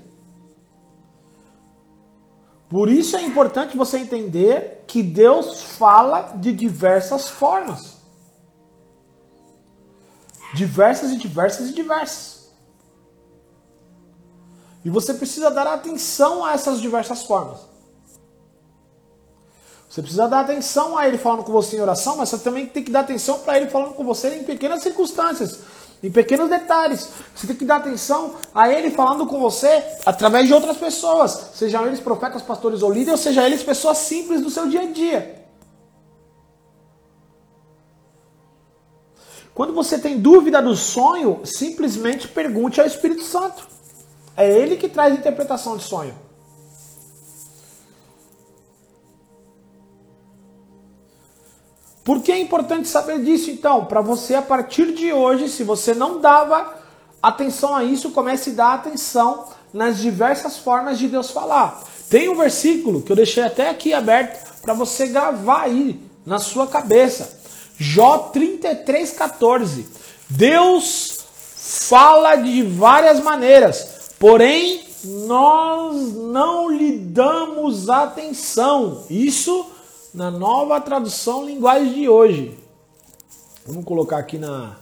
Por 2.68 2.90
isso 2.90 3.16
é 3.16 3.22
importante 3.22 3.76
você 3.76 3.98
entender 3.98 4.84
que 4.86 5.02
Deus 5.02 5.62
fala 5.62 6.34
de 6.36 6.52
diversas 6.52 7.28
formas. 7.28 7.98
Diversas 10.54 11.12
e 11.12 11.16
diversas 11.16 11.70
e 11.70 11.72
diversas. 11.72 12.33
E 14.84 14.90
você 14.90 15.14
precisa 15.14 15.50
dar 15.50 15.66
atenção 15.66 16.44
a 16.44 16.52
essas 16.52 16.80
diversas 16.80 17.22
formas. 17.22 17.60
Você 19.88 20.02
precisa 20.02 20.28
dar 20.28 20.40
atenção 20.40 20.98
a 20.98 21.06
ele 21.06 21.16
falando 21.16 21.44
com 21.44 21.52
você 21.52 21.76
em 21.76 21.80
oração, 21.80 22.16
mas 22.16 22.28
você 22.28 22.38
também 22.38 22.66
tem 22.66 22.82
que 22.82 22.90
dar 22.90 23.00
atenção 23.00 23.38
para 23.38 23.56
ele 23.56 23.70
falando 23.70 23.94
com 23.94 24.04
você 24.04 24.34
em 24.36 24.44
pequenas 24.44 24.82
circunstâncias 24.82 25.60
em 26.04 26.10
pequenos 26.10 26.50
detalhes. 26.50 27.08
Você 27.34 27.46
tem 27.46 27.56
que 27.56 27.64
dar 27.64 27.76
atenção 27.76 28.34
a 28.54 28.68
ele 28.68 28.90
falando 28.90 29.26
com 29.26 29.40
você 29.40 29.82
através 30.04 30.46
de 30.46 30.52
outras 30.52 30.76
pessoas, 30.76 31.52
sejam 31.54 31.86
eles 31.86 31.98
profetas, 31.98 32.42
pastores 32.42 32.82
ou 32.82 32.90
líderes, 32.90 33.12
ou 33.12 33.16
seja 33.16 33.46
eles 33.46 33.62
pessoas 33.62 33.96
simples 33.98 34.42
do 34.42 34.50
seu 34.50 34.68
dia 34.68 34.82
a 34.82 34.92
dia. 34.92 35.42
Quando 39.54 39.72
você 39.72 39.98
tem 39.98 40.18
dúvida 40.18 40.60
do 40.60 40.76
sonho, 40.76 41.40
simplesmente 41.44 42.28
pergunte 42.28 42.80
ao 42.80 42.86
Espírito 42.86 43.22
Santo. 43.22 43.73
É 44.36 44.50
ele 44.50 44.76
que 44.76 44.88
traz 44.88 45.12
a 45.12 45.16
interpretação 45.16 45.76
de 45.76 45.84
sonho. 45.84 46.14
Por 52.04 52.20
que 52.20 52.30
é 52.30 52.38
importante 52.38 52.86
saber 52.86 53.22
disso 53.24 53.50
então? 53.50 53.86
Para 53.86 54.02
você, 54.02 54.34
a 54.34 54.42
partir 54.42 54.92
de 54.92 55.12
hoje, 55.12 55.48
se 55.48 55.64
você 55.64 55.94
não 55.94 56.20
dava 56.20 56.74
atenção 57.22 57.74
a 57.74 57.82
isso, 57.82 58.10
comece 58.10 58.50
a 58.50 58.54
dar 58.54 58.74
atenção 58.74 59.46
nas 59.72 59.98
diversas 59.98 60.58
formas 60.58 60.98
de 60.98 61.08
Deus 61.08 61.30
falar. 61.30 61.82
Tem 62.10 62.28
um 62.28 62.36
versículo 62.36 63.00
que 63.00 63.10
eu 63.10 63.16
deixei 63.16 63.42
até 63.42 63.70
aqui 63.70 63.94
aberto 63.94 64.60
para 64.60 64.74
você 64.74 65.06
gravar 65.06 65.62
aí 65.62 66.00
na 66.26 66.38
sua 66.38 66.66
cabeça. 66.66 67.40
Jó 67.78 68.30
33,14. 68.34 69.86
Deus 70.28 71.24
fala 71.56 72.36
de 72.36 72.62
várias 72.62 73.20
maneiras, 73.20 73.93
porém 74.18 74.84
nós 75.04 76.14
não 76.14 76.70
lhe 76.70 76.98
damos 76.98 77.88
atenção. 77.88 79.04
Isso 79.10 79.66
na 80.12 80.30
nova 80.30 80.80
tradução 80.80 81.44
linguagem 81.44 81.92
de 81.92 82.08
hoje. 82.08 82.58
Vamos 83.66 83.84
colocar 83.84 84.18
aqui 84.18 84.38
na 84.38 84.76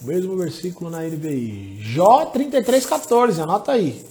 mesmo 0.00 0.36
versículo 0.36 0.90
na 0.90 1.02
NVI. 1.02 1.78
Jó 1.80 2.26
33:14, 2.26 3.42
anota 3.42 3.72
aí. 3.72 4.04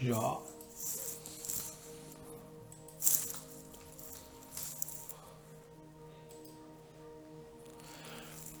Jó 0.00 0.47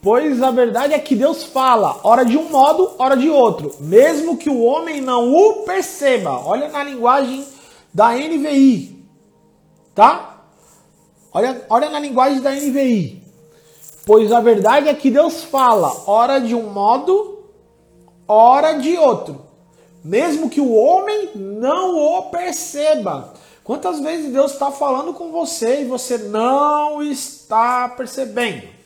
Pois 0.08 0.42
a 0.42 0.50
verdade 0.50 0.94
é 0.94 0.98
que 0.98 1.14
Deus 1.14 1.44
fala, 1.44 2.00
hora 2.02 2.24
de 2.24 2.34
um 2.34 2.48
modo, 2.48 2.92
hora 2.98 3.14
de 3.14 3.28
outro, 3.28 3.74
mesmo 3.78 4.38
que 4.38 4.48
o 4.48 4.62
homem 4.62 5.02
não 5.02 5.36
o 5.36 5.64
perceba. 5.64 6.30
Olha 6.46 6.66
na 6.70 6.82
linguagem 6.82 7.44
da 7.92 8.12
NVI, 8.12 9.06
tá? 9.94 10.44
Olha, 11.30 11.62
olha 11.68 11.90
na 11.90 12.00
linguagem 12.00 12.40
da 12.40 12.52
NVI. 12.52 13.22
Pois 14.06 14.32
a 14.32 14.40
verdade 14.40 14.88
é 14.88 14.94
que 14.94 15.10
Deus 15.10 15.44
fala, 15.44 15.94
hora 16.06 16.38
de 16.38 16.54
um 16.54 16.70
modo, 16.70 17.44
hora 18.26 18.78
de 18.78 18.96
outro, 18.96 19.42
mesmo 20.02 20.48
que 20.48 20.58
o 20.62 20.72
homem 20.72 21.32
não 21.34 21.98
o 21.98 22.22
perceba. 22.30 23.34
Quantas 23.62 24.00
vezes 24.00 24.32
Deus 24.32 24.52
está 24.52 24.72
falando 24.72 25.12
com 25.12 25.30
você 25.30 25.82
e 25.82 25.84
você 25.84 26.16
não 26.16 27.02
está 27.02 27.90
percebendo? 27.90 28.77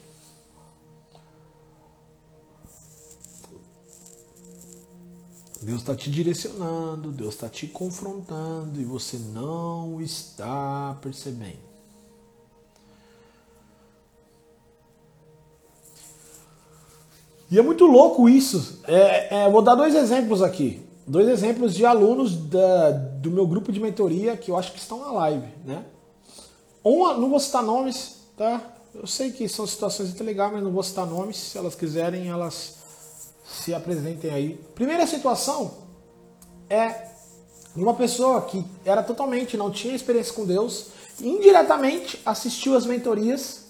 Deus 5.62 5.80
está 5.80 5.94
te 5.94 6.10
direcionando, 6.10 7.12
Deus 7.12 7.34
está 7.34 7.48
te 7.48 7.68
confrontando 7.68 8.80
e 8.80 8.84
você 8.84 9.16
não 9.16 10.00
está 10.00 10.98
percebendo. 11.00 11.72
E 17.48 17.58
é 17.58 17.62
muito 17.62 17.84
louco 17.86 18.28
isso. 18.28 18.80
É, 18.88 19.44
é, 19.44 19.50
vou 19.50 19.62
dar 19.62 19.74
dois 19.74 19.94
exemplos 19.94 20.42
aqui. 20.42 20.82
Dois 21.06 21.28
exemplos 21.28 21.74
de 21.74 21.84
alunos 21.84 22.34
da, 22.34 22.90
do 22.90 23.30
meu 23.30 23.46
grupo 23.46 23.70
de 23.70 23.78
mentoria 23.78 24.36
que 24.36 24.50
eu 24.50 24.56
acho 24.56 24.72
que 24.72 24.78
estão 24.78 24.98
na 25.00 25.12
live. 25.12 25.46
Né? 25.64 25.84
Um, 26.84 27.06
não 27.14 27.28
vou 27.30 27.38
citar 27.38 27.62
nomes, 27.62 28.16
tá? 28.36 28.60
Eu 28.94 29.06
sei 29.06 29.30
que 29.30 29.48
são 29.48 29.66
situações 29.66 30.18
legais, 30.18 30.52
mas 30.52 30.62
não 30.62 30.72
vou 30.72 30.82
citar 30.82 31.06
nomes. 31.06 31.36
Se 31.36 31.58
elas 31.58 31.74
quiserem, 31.74 32.28
elas 32.28 32.81
se 33.62 33.74
apresentem 33.74 34.30
aí. 34.30 34.60
Primeira 34.74 35.06
situação 35.06 35.74
é 36.68 37.08
uma 37.76 37.94
pessoa 37.94 38.42
que 38.42 38.64
era 38.84 39.02
totalmente, 39.02 39.56
não 39.56 39.70
tinha 39.70 39.94
experiência 39.94 40.34
com 40.34 40.44
Deus, 40.44 40.88
indiretamente 41.20 42.20
assistiu 42.26 42.76
as 42.76 42.84
mentorias. 42.84 43.62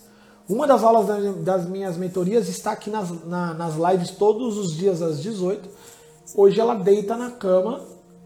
Uma 0.49 0.67
das 0.67 0.83
aulas 0.83 1.07
das 1.45 1.69
minhas 1.69 1.97
mentorias 1.97 2.49
está 2.49 2.73
aqui 2.73 2.91
nas, 2.91 3.11
na, 3.25 3.55
nas 3.55 3.75
lives 3.77 4.11
todos 4.11 4.57
os 4.59 4.75
dias 4.75 5.01
às 5.01 5.23
18. 5.23 5.69
Hoje 6.35 6.61
ela 6.61 6.75
deita 6.75 7.17
na 7.17 7.31
cama 7.31 7.81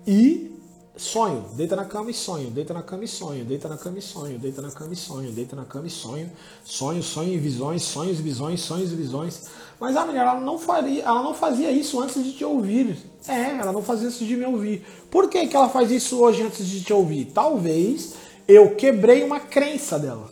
e 0.06 0.55
sonho, 0.96 1.44
deita 1.52 1.76
na 1.76 1.84
cama 1.84 2.10
e 2.10 2.14
sonho, 2.14 2.50
deita 2.50 2.72
na 2.72 2.82
cama 2.82 3.04
e 3.04 3.08
sonho, 3.08 3.44
deita 3.44 3.68
na 3.68 3.76
cama 3.76 3.98
e 3.98 4.02
sonho, 4.02 4.38
deita 4.38 4.62
na 4.62 4.70
cama 4.70 4.92
e 4.92 4.96
sonho, 4.96 5.30
deita 5.30 5.56
na 5.56 5.64
cama 5.64 5.86
e 5.86 5.90
sonho, 5.90 6.32
sonho, 6.64 7.02
sonho 7.02 7.32
e 7.32 7.38
visões, 7.38 7.82
sonhos 7.82 8.18
visões, 8.18 8.60
sonhos 8.60 8.92
e 8.92 8.94
visões. 8.96 9.42
Mas 9.78 9.96
a 9.96 10.06
mulher 10.06 10.22
ela 10.22 10.40
não 10.40 10.58
faria, 10.58 11.02
ela 11.02 11.22
não 11.22 11.34
fazia 11.34 11.70
isso 11.70 12.00
antes 12.00 12.24
de 12.24 12.32
te 12.32 12.44
ouvir. 12.44 12.96
É, 13.28 13.58
ela 13.58 13.72
não 13.72 13.82
fazia 13.82 14.08
isso 14.08 14.24
de 14.24 14.36
me 14.36 14.46
ouvir. 14.46 14.86
Por 15.10 15.28
que, 15.28 15.46
que 15.46 15.56
ela 15.56 15.68
faz 15.68 15.90
isso 15.90 16.18
hoje 16.18 16.42
antes 16.42 16.66
de 16.66 16.82
te 16.82 16.92
ouvir? 16.92 17.26
Talvez 17.26 18.14
eu 18.48 18.74
quebrei 18.74 19.22
uma 19.22 19.40
crença 19.40 19.98
dela. 19.98 20.30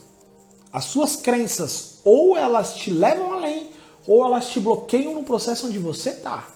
As 0.72 0.84
suas 0.84 1.16
crenças 1.16 2.00
ou 2.04 2.36
elas 2.36 2.74
te 2.74 2.90
levam 2.90 3.32
além, 3.32 3.68
ou 4.06 4.24
elas 4.24 4.48
te 4.48 4.60
bloqueiam 4.60 5.14
no 5.14 5.24
processo 5.24 5.66
onde 5.66 5.78
você 5.78 6.10
está. 6.10 6.53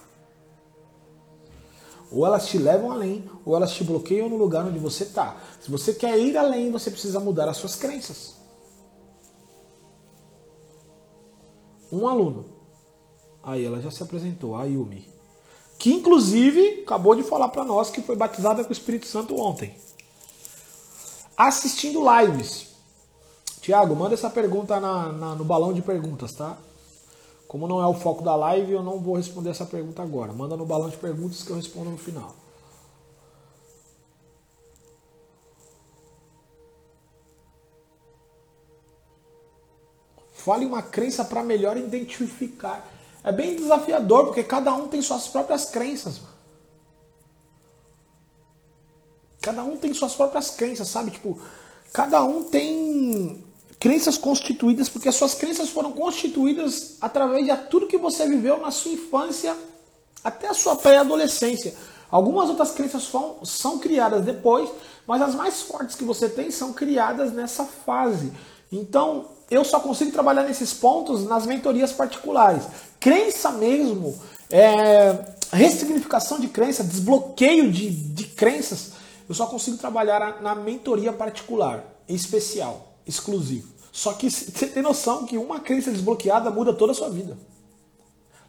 Ou 2.11 2.25
elas 2.25 2.47
te 2.47 2.57
levam 2.57 2.91
além, 2.91 3.29
ou 3.45 3.55
elas 3.55 3.71
te 3.71 3.83
bloqueiam 3.83 4.27
no 4.27 4.35
lugar 4.35 4.65
onde 4.65 4.79
você 4.79 5.03
está. 5.03 5.37
Se 5.61 5.69
você 5.69 5.93
quer 5.93 6.17
ir 6.17 6.35
além, 6.37 6.71
você 6.71 6.89
precisa 6.89 7.19
mudar 7.19 7.47
as 7.47 7.57
suas 7.57 7.75
crenças. 7.75 8.35
Um 11.91 12.07
aluno. 12.07 12.45
Aí 13.43 13.65
ela 13.65 13.81
já 13.81 13.91
se 13.91 14.01
apresentou, 14.01 14.55
a 14.55 14.63
Yumi. 14.63 15.07
Que 15.77 15.93
inclusive 15.93 16.81
acabou 16.83 17.15
de 17.15 17.23
falar 17.23 17.49
para 17.49 17.63
nós 17.63 17.89
que 17.89 18.01
foi 18.01 18.15
batizada 18.15 18.63
com 18.63 18.69
o 18.69 18.73
Espírito 18.73 19.05
Santo 19.05 19.39
ontem. 19.39 19.75
Assistindo 21.37 22.03
lives. 22.03 22.67
Tiago, 23.61 23.95
manda 23.95 24.13
essa 24.13 24.29
pergunta 24.29 24.79
na, 24.79 25.11
na, 25.11 25.35
no 25.35 25.45
balão 25.45 25.71
de 25.71 25.81
perguntas, 25.81 26.33
tá? 26.33 26.57
Como 27.49 27.67
não 27.67 27.81
é 27.81 27.87
o 27.87 27.95
foco 27.95 28.23
da 28.23 28.35
live, 28.35 28.73
eu 28.73 28.83
não 28.83 28.99
vou 28.99 29.15
responder 29.15 29.49
essa 29.49 29.65
pergunta 29.65 30.03
agora. 30.03 30.31
Manda 30.31 30.55
no 30.55 30.67
balão 30.67 30.87
de 30.87 30.97
perguntas 30.97 31.41
que 31.41 31.49
eu 31.49 31.55
respondo 31.55 31.89
no 31.89 31.97
final. 31.97 32.35
Fale 40.31 40.63
uma 40.63 40.83
crença 40.83 41.25
para 41.25 41.41
melhor 41.41 41.75
identificar. 41.75 42.87
É 43.23 43.31
bem 43.31 43.55
desafiador, 43.55 44.25
porque 44.25 44.43
cada 44.43 44.71
um 44.75 44.87
tem 44.87 45.01
suas 45.01 45.27
próprias 45.27 45.65
crenças. 45.65 46.21
Cada 49.41 49.63
um 49.63 49.75
tem 49.75 49.91
suas 49.91 50.13
próprias 50.13 50.51
crenças, 50.51 50.87
sabe? 50.87 51.09
Tipo, 51.09 51.41
cada 51.91 52.23
um 52.23 52.43
tem 52.43 52.98
crenças 53.79 54.17
constituídas, 54.17 54.89
porque 54.89 55.07
as 55.07 55.15
suas 55.15 55.33
crenças 55.33 55.69
foram 55.69 55.91
constituídas 55.91 56.97
através 56.99 57.45
de 57.45 57.55
tudo 57.69 57.87
que 57.87 57.97
você 57.97 58.27
viveu 58.27 58.59
na 58.59 58.71
sua 58.71 58.91
infância 58.91 59.55
até 60.23 60.47
a 60.47 60.53
sua 60.53 60.75
pré-adolescência. 60.75 61.73
Algumas 62.11 62.49
outras 62.49 62.71
crenças 62.71 63.03
são, 63.03 63.37
são 63.45 63.79
criadas 63.79 64.25
depois, 64.25 64.69
mas 65.07 65.21
as 65.21 65.33
mais 65.33 65.61
fortes 65.61 65.95
que 65.95 66.03
você 66.03 66.27
tem 66.27 66.51
são 66.51 66.73
criadas 66.73 67.31
nessa 67.31 67.63
fase. 67.63 68.33
Então, 68.71 69.27
eu 69.49 69.63
só 69.63 69.79
consigo 69.79 70.11
trabalhar 70.11 70.43
nesses 70.43 70.73
pontos 70.73 71.23
nas 71.23 71.45
mentorias 71.45 71.91
particulares. 71.91 72.63
Crença 72.99 73.51
mesmo, 73.51 74.19
é, 74.49 75.17
ressignificação 75.53 76.39
de 76.39 76.47
crença, 76.47 76.83
desbloqueio 76.83 77.71
de, 77.71 77.89
de 77.89 78.25
crenças, 78.25 78.91
eu 79.27 79.35
só 79.35 79.45
consigo 79.45 79.77
trabalhar 79.77 80.41
na 80.41 80.55
mentoria 80.55 81.13
particular, 81.13 81.83
especial, 82.07 82.88
exclusivo. 83.09 83.73
Só 83.91 84.13
que 84.13 84.29
você 84.29 84.67
tem 84.67 84.83
noção 84.83 85.25
que 85.25 85.37
uma 85.37 85.59
crença 85.59 85.91
desbloqueada 85.91 86.51
muda 86.51 86.71
toda 86.71 86.91
a 86.91 86.95
sua 86.95 87.09
vida. 87.09 87.37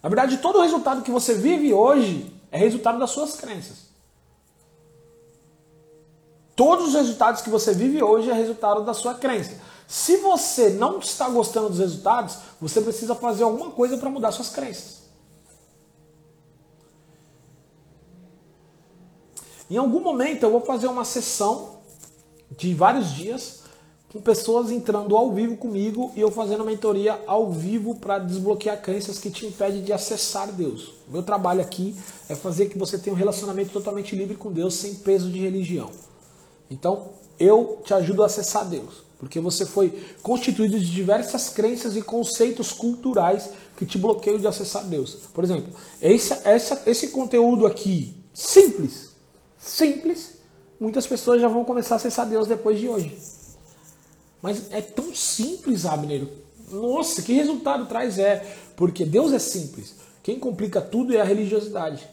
Na 0.03 0.09
verdade, 0.09 0.39
todo 0.39 0.59
o 0.59 0.63
resultado 0.63 1.03
que 1.03 1.11
você 1.11 1.35
vive 1.35 1.73
hoje 1.73 2.33
é 2.53 2.59
resultado 2.59 2.99
das 2.99 3.11
suas 3.11 3.35
crenças. 3.37 3.91
Todos 6.55 6.89
os 6.89 6.95
resultados 6.95 7.41
que 7.41 7.49
você 7.49 7.73
vive 7.73 8.03
hoje 8.03 8.31
é 8.31 8.35
resultado 8.35 8.85
da 8.85 8.93
sua 8.93 9.15
crença. 9.15 9.59
Se 9.89 10.19
você 10.19 10.71
não 10.71 10.99
está 10.99 11.29
gostando 11.29 11.71
dos 11.71 11.79
resultados, 11.79 12.39
você 12.61 12.81
precisa 12.81 13.15
fazer 13.15 13.43
alguma 13.43 13.71
coisa 13.71 13.97
para 13.97 14.11
mudar 14.11 14.31
suas 14.31 14.51
crenças. 14.51 15.01
Em 19.71 19.77
algum 19.77 20.01
momento 20.01 20.43
eu 20.43 20.51
vou 20.51 20.61
fazer 20.61 20.87
uma 20.87 21.05
sessão 21.05 21.81
de 22.57 22.75
vários 22.75 23.13
dias 23.13 23.60
com 24.13 24.21
pessoas 24.21 24.73
entrando 24.73 25.17
ao 25.17 25.33
vivo 25.33 25.57
comigo 25.57 26.11
e 26.17 26.21
eu 26.21 26.33
fazendo 26.33 26.65
mentoria 26.65 27.21
ao 27.29 27.53
vivo 27.53 27.95
para 27.95 28.19
desbloquear 28.19 28.83
crenças 28.83 29.21
que 29.21 29.31
te 29.31 29.47
impedem 29.47 29.83
de 29.83 29.93
acessar 29.93 30.51
Deus. 30.53 30.95
O 31.09 31.13
meu 31.13 31.23
trabalho 31.23 31.61
aqui 31.61 31.95
é 32.29 32.35
fazer 32.35 32.69
que 32.69 32.79
você 32.79 32.99
tenha 32.99 33.15
um 33.15 33.19
relacionamento 33.19 33.71
totalmente 33.71 34.17
livre 34.17 34.35
com 34.35 34.51
Deus, 34.51 34.75
sem 34.75 34.97
peso 34.97 35.31
de 35.31 35.39
religião. 35.39 35.91
Então, 36.69 37.11
eu 37.39 37.81
te 37.85 37.95
ajudo 37.95 38.25
a 38.25 38.27
acessar 38.27 38.69
Deus, 38.69 39.05
porque 39.17 39.39
você 39.39 39.65
foi 39.65 40.03
constituído 40.23 40.79
de 40.79 40.91
diversas 40.91 41.49
crenças 41.49 41.97
e 41.97 42.03
conceitos 42.03 42.73
culturais 42.73 43.51
que 43.77 43.87
te 43.87 43.97
bloqueiam 43.97 44.39
de 44.39 44.47
acessar 44.47 44.85
Deus. 44.85 45.19
Por 45.33 45.45
exemplo, 45.45 45.73
esse, 46.03 46.37
essa, 46.45 46.83
esse 46.85 47.09
conteúdo 47.09 47.65
aqui, 47.65 48.13
simples, 48.35 49.11
simples, 49.57 50.33
muitas 50.81 51.07
pessoas 51.07 51.41
já 51.41 51.47
vão 51.47 51.65
começar 51.65 51.95
a 51.95 51.97
acessar 51.97 52.29
Deus 52.29 52.49
depois 52.49 52.77
de 52.77 52.89
hoje. 52.89 53.40
Mas 54.43 54.73
é 54.73 54.81
tão 54.81 55.15
simples, 55.15 55.85
Abner. 55.85 56.27
Nossa, 56.71 57.23
que 57.23 57.33
resultado 57.33 57.87
traz 57.87 58.19
é? 58.19 58.57
Porque 58.77 59.05
Deus 59.05 59.33
é 59.33 59.39
simples. 59.39 59.95
Quem 60.23 60.39
complica 60.39 60.81
tudo 60.81 61.15
é 61.15 61.21
a 61.21 61.25
religiosidade. 61.25 62.09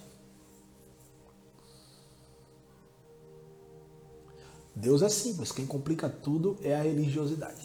Deus 4.80 5.02
é 5.02 5.10
simples, 5.10 5.52
quem 5.52 5.66
complica 5.66 6.08
tudo 6.08 6.56
é 6.62 6.76
a 6.76 6.84
religiosidade. 6.84 7.62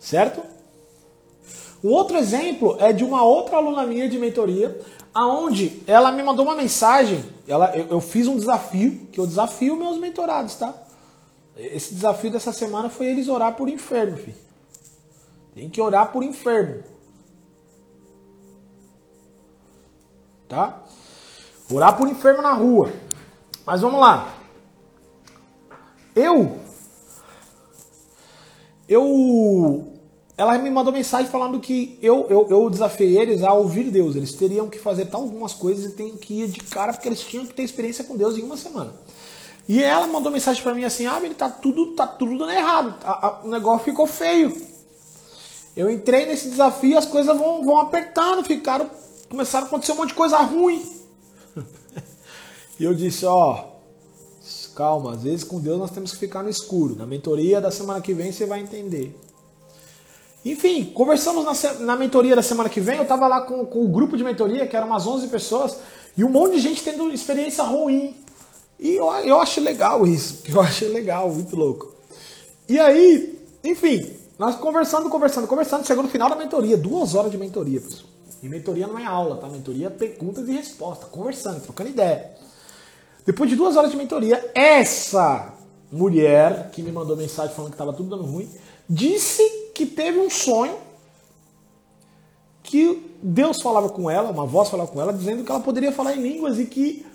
Certo? 0.00 0.42
Um 1.82 1.90
outro 1.90 2.16
exemplo 2.16 2.76
é 2.80 2.92
de 2.92 3.04
uma 3.04 3.22
outra 3.22 3.56
aluna 3.56 3.86
minha 3.86 4.08
de 4.08 4.18
mentoria, 4.18 4.80
aonde 5.14 5.80
ela 5.86 6.10
me 6.10 6.24
mandou 6.24 6.44
uma 6.44 6.56
mensagem, 6.56 7.24
ela, 7.46 7.76
eu, 7.76 7.86
eu 7.86 8.00
fiz 8.00 8.26
um 8.26 8.36
desafio, 8.36 9.06
que 9.12 9.20
eu 9.20 9.26
desafio 9.26 9.76
meus 9.76 9.98
mentorados, 9.98 10.56
tá? 10.56 10.74
Esse 11.56 11.94
desafio 11.94 12.30
dessa 12.30 12.52
semana 12.52 12.88
foi 12.88 13.06
eles 13.06 13.28
orar 13.28 13.54
por 13.54 13.68
enfermo, 13.68 14.16
filho. 14.16 14.36
Tem 15.54 15.68
que 15.68 15.80
orar 15.80 16.10
por 16.10 16.22
enfermo. 16.22 16.82
Tá? 20.48 20.82
Orar 21.70 21.96
por 21.96 22.08
enfermo 22.08 22.42
na 22.42 22.52
rua. 22.52 22.92
Mas 23.66 23.80
vamos 23.80 24.00
lá. 24.00 24.34
Eu. 26.14 26.58
Eu. 28.88 29.92
Ela 30.36 30.58
me 30.58 30.70
mandou 30.70 30.92
mensagem 30.92 31.30
falando 31.30 31.60
que 31.60 31.98
eu, 32.02 32.26
eu, 32.28 32.48
eu 32.48 32.70
desafiei 32.70 33.18
eles 33.18 33.42
a 33.42 33.52
ouvir 33.52 33.90
Deus. 33.90 34.16
Eles 34.16 34.32
teriam 34.32 34.68
que 34.68 34.78
fazer 34.78 35.06
tal 35.06 35.22
algumas 35.22 35.52
coisas 35.52 35.92
e 35.92 35.94
tem 35.94 36.16
que 36.16 36.42
ir 36.42 36.48
de 36.48 36.60
cara 36.60 36.92
porque 36.92 37.08
eles 37.08 37.20
tinham 37.20 37.46
que 37.46 37.54
ter 37.54 37.62
experiência 37.62 38.04
com 38.04 38.16
Deus 38.16 38.36
em 38.36 38.42
uma 38.42 38.56
semana. 38.56 38.92
E 39.68 39.82
ela 39.82 40.06
mandou 40.06 40.32
mensagem 40.32 40.62
para 40.62 40.74
mim 40.74 40.84
assim: 40.84 41.06
Ah, 41.06 41.20
ele 41.22 41.34
tá 41.34 41.48
tudo, 41.48 41.94
tá 41.94 42.06
tudo 42.06 42.36
dando 42.38 42.52
errado. 42.52 42.94
A, 43.04 43.26
a, 43.26 43.40
o 43.44 43.48
negócio 43.48 43.84
ficou 43.84 44.06
feio. 44.06 44.54
Eu 45.76 45.90
entrei 45.90 46.26
nesse 46.26 46.50
desafio, 46.50 46.98
as 46.98 47.06
coisas 47.06 47.36
vão, 47.36 47.64
vão 47.64 47.78
apertando, 47.78 48.44
ficaram. 48.44 48.90
Começaram 49.28 49.64
a 49.64 49.68
acontecer 49.68 49.92
um 49.92 49.96
monte 49.96 50.08
de 50.08 50.14
coisa 50.14 50.36
ruim. 50.38 50.84
e 52.78 52.84
eu 52.84 52.94
disse, 52.94 53.24
ó, 53.24 53.72
calma, 54.74 55.14
às 55.14 55.22
vezes 55.22 55.44
com 55.44 55.58
Deus 55.58 55.78
nós 55.78 55.90
temos 55.90 56.12
que 56.12 56.18
ficar 56.18 56.42
no 56.42 56.50
escuro. 56.50 56.94
Na 56.96 57.06
mentoria 57.06 57.60
da 57.60 57.70
semana 57.70 58.02
que 58.02 58.12
vem 58.12 58.30
você 58.30 58.44
vai 58.44 58.60
entender. 58.60 59.18
Enfim, 60.44 60.84
conversamos 60.86 61.44
na, 61.44 61.74
na 61.80 61.96
mentoria 61.96 62.34
da 62.34 62.42
semana 62.42 62.68
que 62.68 62.80
vem. 62.80 62.96
Eu 62.96 63.04
estava 63.04 63.26
lá 63.28 63.42
com, 63.42 63.64
com 63.64 63.84
o 63.84 63.88
grupo 63.88 64.16
de 64.16 64.24
mentoria, 64.24 64.66
que 64.66 64.76
eram 64.76 64.88
umas 64.88 65.06
11 65.06 65.28
pessoas, 65.28 65.78
e 66.16 66.24
um 66.24 66.28
monte 66.28 66.54
de 66.54 66.60
gente 66.60 66.82
tendo 66.82 67.08
experiência 67.10 67.62
ruim. 67.62 68.14
E 68.82 68.96
eu, 68.96 69.08
eu 69.24 69.40
acho 69.40 69.60
legal 69.60 70.04
isso, 70.04 70.42
eu 70.52 70.60
achei 70.60 70.88
legal, 70.88 71.30
muito 71.30 71.54
louco. 71.54 71.94
E 72.68 72.80
aí, 72.80 73.38
enfim, 73.62 74.12
nós 74.36 74.56
conversando, 74.56 75.08
conversando, 75.08 75.46
conversando, 75.46 75.86
chegou 75.86 76.02
no 76.02 76.10
final 76.10 76.28
da 76.28 76.34
mentoria, 76.34 76.76
duas 76.76 77.14
horas 77.14 77.30
de 77.30 77.38
mentoria, 77.38 77.80
pessoal. 77.80 78.10
E 78.42 78.48
mentoria 78.48 78.88
não 78.88 78.98
é 78.98 79.06
aula, 79.06 79.36
tá? 79.36 79.46
Mentoria 79.46 79.86
é 79.86 79.90
perguntas 79.90 80.48
e 80.48 80.52
respostas, 80.52 81.08
conversando, 81.10 81.60
trocando 81.60 81.90
ideia. 81.90 82.32
Depois 83.24 83.48
de 83.48 83.54
duas 83.54 83.76
horas 83.76 83.92
de 83.92 83.96
mentoria, 83.96 84.50
essa 84.52 85.54
mulher 85.92 86.70
que 86.72 86.82
me 86.82 86.90
mandou 86.90 87.16
mensagem 87.16 87.54
falando 87.54 87.70
que 87.70 87.76
estava 87.76 87.92
tudo 87.92 88.10
dando 88.10 88.24
ruim, 88.24 88.50
disse 88.90 89.48
que 89.76 89.86
teve 89.86 90.18
um 90.18 90.28
sonho 90.28 90.76
que 92.64 93.16
Deus 93.22 93.62
falava 93.62 93.88
com 93.90 94.10
ela, 94.10 94.30
uma 94.30 94.44
voz 94.44 94.68
falava 94.68 94.90
com 94.90 95.00
ela, 95.00 95.12
dizendo 95.12 95.44
que 95.44 95.52
ela 95.52 95.60
poderia 95.60 95.92
falar 95.92 96.16
em 96.16 96.22
línguas 96.22 96.58
e 96.58 96.66
que 96.66 97.06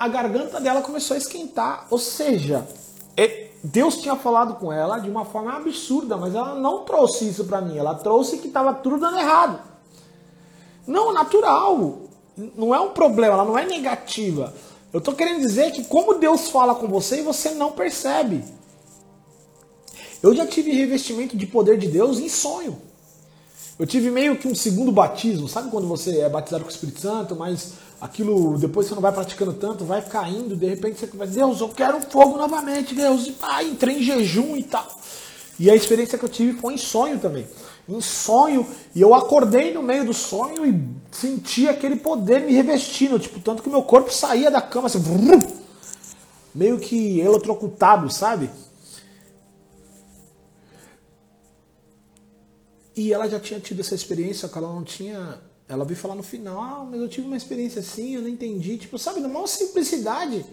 a 0.00 0.08
garganta 0.08 0.58
dela 0.58 0.80
começou 0.80 1.14
a 1.14 1.18
esquentar. 1.18 1.86
Ou 1.90 1.98
seja, 1.98 2.66
é, 3.14 3.50
Deus 3.62 3.98
tinha 3.98 4.16
falado 4.16 4.54
com 4.54 4.72
ela 4.72 4.98
de 4.98 5.10
uma 5.10 5.26
forma 5.26 5.54
absurda, 5.54 6.16
mas 6.16 6.34
ela 6.34 6.54
não 6.54 6.84
trouxe 6.86 7.28
isso 7.28 7.44
para 7.44 7.60
mim. 7.60 7.76
Ela 7.76 7.94
trouxe 7.94 8.38
que 8.38 8.48
estava 8.48 8.72
tudo 8.72 8.96
dando 8.96 9.18
errado. 9.18 9.60
Não, 10.86 11.12
natural. 11.12 11.98
Não 12.34 12.74
é 12.74 12.80
um 12.80 12.92
problema, 12.92 13.34
ela 13.34 13.44
não 13.44 13.58
é 13.58 13.66
negativa. 13.66 14.54
Eu 14.90 15.00
estou 15.00 15.12
querendo 15.12 15.40
dizer 15.40 15.70
que 15.72 15.84
como 15.84 16.14
Deus 16.14 16.48
fala 16.48 16.74
com 16.74 16.88
você 16.88 17.18
e 17.18 17.22
você 17.22 17.50
não 17.50 17.72
percebe. 17.72 18.42
Eu 20.22 20.34
já 20.34 20.46
tive 20.46 20.72
revestimento 20.72 21.36
de 21.36 21.46
poder 21.46 21.76
de 21.76 21.88
Deus 21.88 22.18
em 22.18 22.28
sonho. 22.30 22.80
Eu 23.78 23.86
tive 23.86 24.10
meio 24.10 24.38
que 24.38 24.48
um 24.48 24.54
segundo 24.54 24.90
batismo, 24.90 25.46
sabe 25.46 25.70
quando 25.70 25.86
você 25.86 26.20
é 26.20 26.28
batizado 26.28 26.64
com 26.64 26.70
o 26.70 26.72
Espírito 26.72 27.00
Santo, 27.00 27.36
mas 27.36 27.74
aquilo 28.00 28.56
depois 28.58 28.86
você 28.86 28.94
não 28.94 29.02
vai 29.02 29.12
praticando 29.12 29.52
tanto, 29.52 29.84
vai 29.84 30.02
caindo, 30.02 30.56
de 30.56 30.66
repente 30.66 30.98
você 30.98 31.06
vai, 31.06 31.26
Deus, 31.26 31.60
eu 31.60 31.68
quero 31.68 32.00
fogo 32.00 32.36
novamente, 32.36 32.94
Deus, 32.94 33.26
e 33.26 33.32
pá, 33.32 33.62
entrei 33.62 33.98
em 33.98 34.02
jejum 34.02 34.56
e 34.56 34.62
tal. 34.62 34.86
E 35.58 35.70
a 35.70 35.74
experiência 35.74 36.18
que 36.18 36.24
eu 36.24 36.28
tive 36.28 36.58
foi 36.58 36.74
em 36.74 36.78
sonho 36.78 37.18
também 37.18 37.46
em 37.88 38.00
sonho, 38.00 38.66
e 38.94 39.00
eu 39.00 39.14
acordei 39.14 39.72
no 39.74 39.82
meio 39.82 40.04
do 40.04 40.14
sonho 40.14 40.64
e 40.64 40.88
senti 41.10 41.68
aquele 41.68 41.96
poder 41.96 42.40
me 42.40 42.52
revestindo, 42.52 43.18
tipo, 43.18 43.40
tanto 43.40 43.62
que 43.62 43.68
meu 43.68 43.82
corpo 43.82 44.12
saía 44.12 44.50
da 44.50 44.62
cama 44.62 44.86
assim, 44.86 45.00
meio 46.54 46.78
que 46.78 47.20
eletrocutado, 47.20 48.10
sabe? 48.10 48.50
E 52.94 53.12
ela 53.12 53.28
já 53.28 53.40
tinha 53.40 53.58
tido 53.58 53.80
essa 53.80 53.94
experiência, 53.94 54.48
que 54.48 54.58
ela 54.58 54.72
não 54.72 54.84
tinha. 54.84 55.40
Ela 55.70 55.84
veio 55.84 55.96
falar 55.96 56.16
no 56.16 56.22
final, 56.24 56.60
ah, 56.60 56.84
mas 56.84 57.00
eu 57.00 57.08
tive 57.08 57.28
uma 57.28 57.36
experiência 57.36 57.78
assim, 57.78 58.16
eu 58.16 58.22
não 58.22 58.28
entendi. 58.28 58.76
Tipo, 58.76 58.98
sabe, 58.98 59.20
numa 59.20 59.46
simplicidade. 59.46 60.44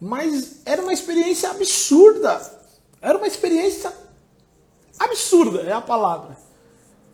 Mas 0.00 0.62
era 0.64 0.80
uma 0.80 0.94
experiência 0.94 1.50
absurda. 1.50 2.40
Era 3.02 3.18
uma 3.18 3.26
experiência 3.26 3.92
absurda, 4.98 5.60
é 5.60 5.72
a 5.72 5.82
palavra. 5.82 6.38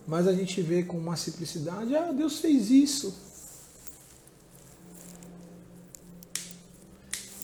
Mas 0.07 0.25
a 0.25 0.31
gente 0.31 0.61
vê 0.61 0.83
com 0.83 0.97
uma 0.97 1.17
simplicidade, 1.17 1.93
ah, 1.97 2.13
Deus 2.13 2.39
fez 2.39 2.71
isso. 2.71 3.13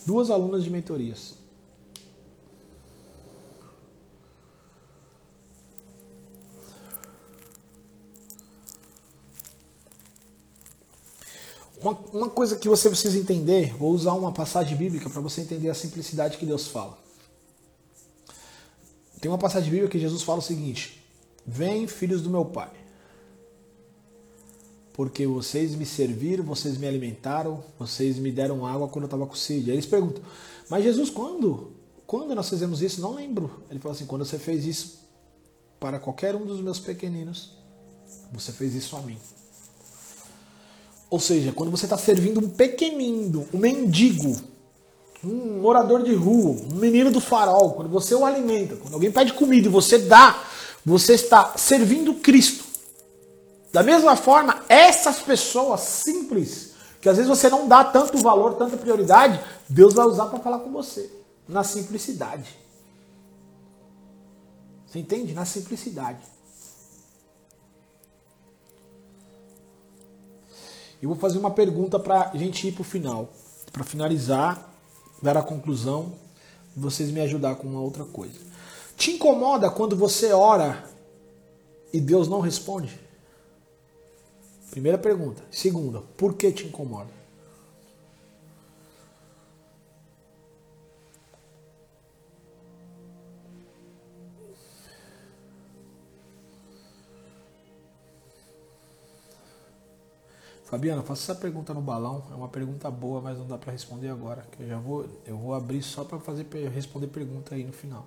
Duas 0.06 0.30
alunas 0.30 0.64
de 0.64 0.70
mentorias. 0.70 1.39
Uma, 11.82 11.94
uma, 12.12 12.30
coisa 12.30 12.58
que 12.58 12.68
você 12.68 12.90
precisa 12.90 13.18
entender, 13.18 13.74
vou 13.76 13.92
usar 13.92 14.14
uma 14.14 14.34
passagem 14.34 14.76
bíblica 14.76 15.10
para 15.10 15.22
você 15.22 15.42
entender 15.42 15.70
a 15.70 15.74
simplicidade 15.74 16.38
que 16.38 16.46
Deus 16.46 16.68
fala. 16.68 16.98
Tem 19.22 19.32
uma 19.32 19.38
passagem 19.38 19.70
bíblica 19.70 19.92
que 19.92 20.00
Jesus 20.00 20.22
fala 20.24 20.40
o 20.40 20.42
seguinte: 20.42 21.02
Vem, 21.46 21.88
filhos 21.88 22.22
do 22.22 22.30
meu 22.30 22.44
pai, 22.44 22.72
porque 24.94 25.26
vocês 25.26 25.74
me 25.76 25.86
serviram, 25.86 26.44
vocês 26.44 26.78
me 26.78 26.86
alimentaram, 26.86 27.64
vocês 27.78 28.18
me 28.18 28.32
deram 28.32 28.66
água 28.66 28.90
quando 28.90 29.04
eu 29.04 29.08
estava 29.08 29.26
com 29.26 29.36
sede. 29.36 29.72
Aí 29.72 29.78
eles 29.78 29.86
perguntam: 29.86 30.22
Mas 30.70 30.84
Jesus, 30.84 31.10
quando? 31.10 31.72
Quando 32.06 32.36
nós 32.36 32.50
fizemos 32.50 32.82
isso? 32.82 33.00
Não 33.00 33.14
lembro. 33.14 33.64
Ele 33.70 33.80
fala 33.80 33.96
assim: 33.96 34.06
Quando 34.06 34.26
você 34.26 34.38
fez 34.38 34.66
isso 34.66 35.00
para 35.80 35.98
qualquer 35.98 36.36
um 36.36 36.46
dos 36.46 36.60
meus 36.60 36.80
pequeninos, 36.80 37.54
você 38.34 38.52
fez 38.52 38.76
isso 38.76 38.98
a 38.98 39.02
mim. 39.02 39.18
Ou 41.10 41.20
seja, 41.20 41.52
quando 41.52 41.72
você 41.72 41.86
está 41.86 41.98
servindo 41.98 42.40
um 42.40 42.50
pequenino, 42.50 43.48
um 43.54 43.58
mendigo, 43.58 44.36
um 45.24 45.60
morador 45.60 46.04
de 46.04 46.14
rua, 46.14 46.62
um 46.72 46.76
menino 46.76 47.12
do 47.12 47.20
farol, 47.20 47.74
quando 47.74 47.90
você 47.90 48.14
o 48.14 48.26
alimenta, 48.26 48.76
quando 48.76 48.94
alguém 48.94 49.12
pede 49.12 49.34
comida 49.34 49.68
e 49.68 49.72
você 49.72 49.98
dá, 49.98 50.44
você 50.86 51.14
está 51.14 51.58
servindo 51.58 52.14
Cristo. 52.16 52.64
Da 53.74 53.84
mesma 53.84 54.16
forma, 54.16 54.64
essas 54.70 55.20
pessoas 55.20 55.82
simples, 55.82 56.74
que 57.02 57.10
às 57.10 57.18
vezes 57.18 57.30
você 57.30 57.50
não 57.50 57.68
dá 57.68 57.84
tanto 57.84 58.18
valor, 58.18 58.54
tanta 58.56 58.78
prioridade, 58.78 59.40
Deus 59.68 59.94
vai 59.94 60.06
usar 60.06 60.28
para 60.28 60.40
falar 60.40 60.60
com 60.60 60.72
você, 60.72 61.12
na 61.48 61.64
simplicidade. 61.64 62.58
Você 64.86 65.00
entende? 65.00 65.34
Na 65.34 65.46
simplicidade. 65.46 66.20
Eu 71.02 71.10
vou 71.10 71.18
fazer 71.18 71.38
uma 71.38 71.52
pergunta 71.52 72.00
para 72.00 72.32
a 72.34 72.38
gente 72.38 72.68
ir 72.68 72.72
para 72.72 72.82
o 72.82 72.86
final, 72.86 73.30
para 73.72 73.84
finalizar 73.84 74.70
dar 75.22 75.38
a 75.38 75.42
conclusão 75.42 76.14
vocês 76.76 77.12
me 77.12 77.20
ajudar 77.22 77.56
com 77.56 77.68
uma 77.68 77.82
outra 77.82 78.06
coisa. 78.06 78.40
Te 78.96 79.12
incomoda 79.12 79.70
quando 79.70 79.96
você 79.96 80.32
ora 80.32 80.84
e 81.92 82.00
Deus 82.00 82.28
não 82.28 82.40
responde? 82.40 83.00
Primeira 84.72 84.98
pergunta. 84.98 85.44
Segunda, 85.52 86.02
por 86.16 86.36
que 86.36 86.52
te 86.52 86.66
incomoda? 86.68 87.19
Fabiana, 100.70 101.02
faça 101.02 101.32
essa 101.32 101.42
pergunta 101.42 101.74
no 101.74 101.82
balão. 101.82 102.24
É 102.32 102.36
uma 102.36 102.48
pergunta 102.48 102.92
boa, 102.92 103.20
mas 103.20 103.40
não 103.40 103.48
dá 103.48 103.58
para 103.58 103.72
responder 103.72 104.10
agora. 104.10 104.46
Que 104.52 104.62
eu 104.62 104.68
já 104.68 104.78
vou, 104.78 105.04
eu 105.26 105.36
vou 105.36 105.56
abrir 105.56 105.82
só 105.82 106.04
para 106.04 106.20
fazer 106.20 106.46
responder 106.72 107.08
pergunta 107.08 107.56
aí 107.56 107.64
no 107.64 107.74
final. 107.74 108.06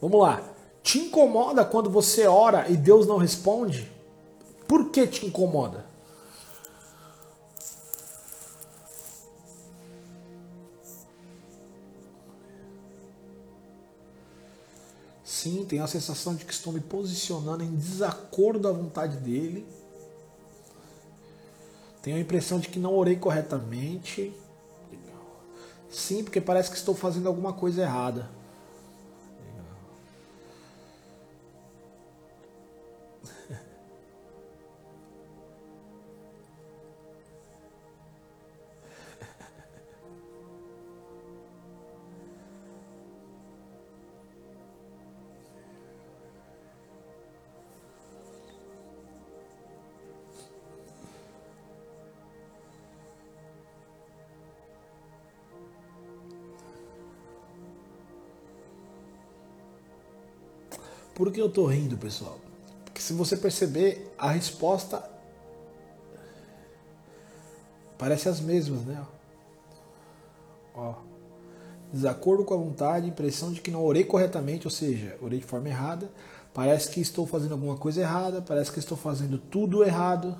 Vamos 0.00 0.18
lá. 0.18 0.42
Te 0.82 1.00
incomoda 1.00 1.66
quando 1.66 1.90
você 1.90 2.26
ora 2.26 2.66
e 2.70 2.78
Deus 2.78 3.06
não 3.06 3.18
responde? 3.18 3.92
Por 4.66 4.90
que 4.90 5.06
te 5.06 5.26
incomoda? 5.26 5.84
Sim, 15.26 15.64
tenho 15.68 15.82
a 15.82 15.88
sensação 15.88 16.36
de 16.36 16.44
que 16.44 16.52
estou 16.52 16.72
me 16.72 16.78
posicionando 16.78 17.64
em 17.64 17.74
desacordo 17.74 18.68
à 18.68 18.70
vontade 18.70 19.16
dele. 19.16 19.66
Tenho 22.00 22.16
a 22.16 22.20
impressão 22.20 22.60
de 22.60 22.68
que 22.68 22.78
não 22.78 22.94
orei 22.94 23.16
corretamente. 23.16 24.32
Sim, 25.90 26.22
porque 26.22 26.40
parece 26.40 26.70
que 26.70 26.76
estou 26.76 26.94
fazendo 26.94 27.26
alguma 27.26 27.52
coisa 27.52 27.82
errada. 27.82 28.30
Por 61.26 61.32
que 61.32 61.40
eu 61.40 61.50
tô 61.50 61.66
rindo, 61.66 61.98
pessoal? 61.98 62.38
Porque 62.84 63.02
se 63.02 63.12
você 63.12 63.36
perceber, 63.36 64.14
a 64.16 64.30
resposta 64.30 65.02
parece 67.98 68.28
as 68.28 68.38
mesmas, 68.38 68.82
né? 68.82 69.04
Ó. 70.72 70.94
Desacordo 71.92 72.44
com 72.44 72.54
a 72.54 72.56
vontade, 72.56 73.08
impressão 73.08 73.50
de 73.50 73.60
que 73.60 73.72
não 73.72 73.84
orei 73.84 74.04
corretamente, 74.04 74.68
ou 74.68 74.70
seja, 74.70 75.18
orei 75.20 75.40
de 75.40 75.44
forma 75.44 75.68
errada. 75.68 76.08
Parece 76.54 76.92
que 76.92 77.00
estou 77.00 77.26
fazendo 77.26 77.54
alguma 77.54 77.76
coisa 77.76 78.02
errada, 78.02 78.40
parece 78.40 78.70
que 78.70 78.78
estou 78.78 78.96
fazendo 78.96 79.36
tudo 79.36 79.82
errado. 79.82 80.38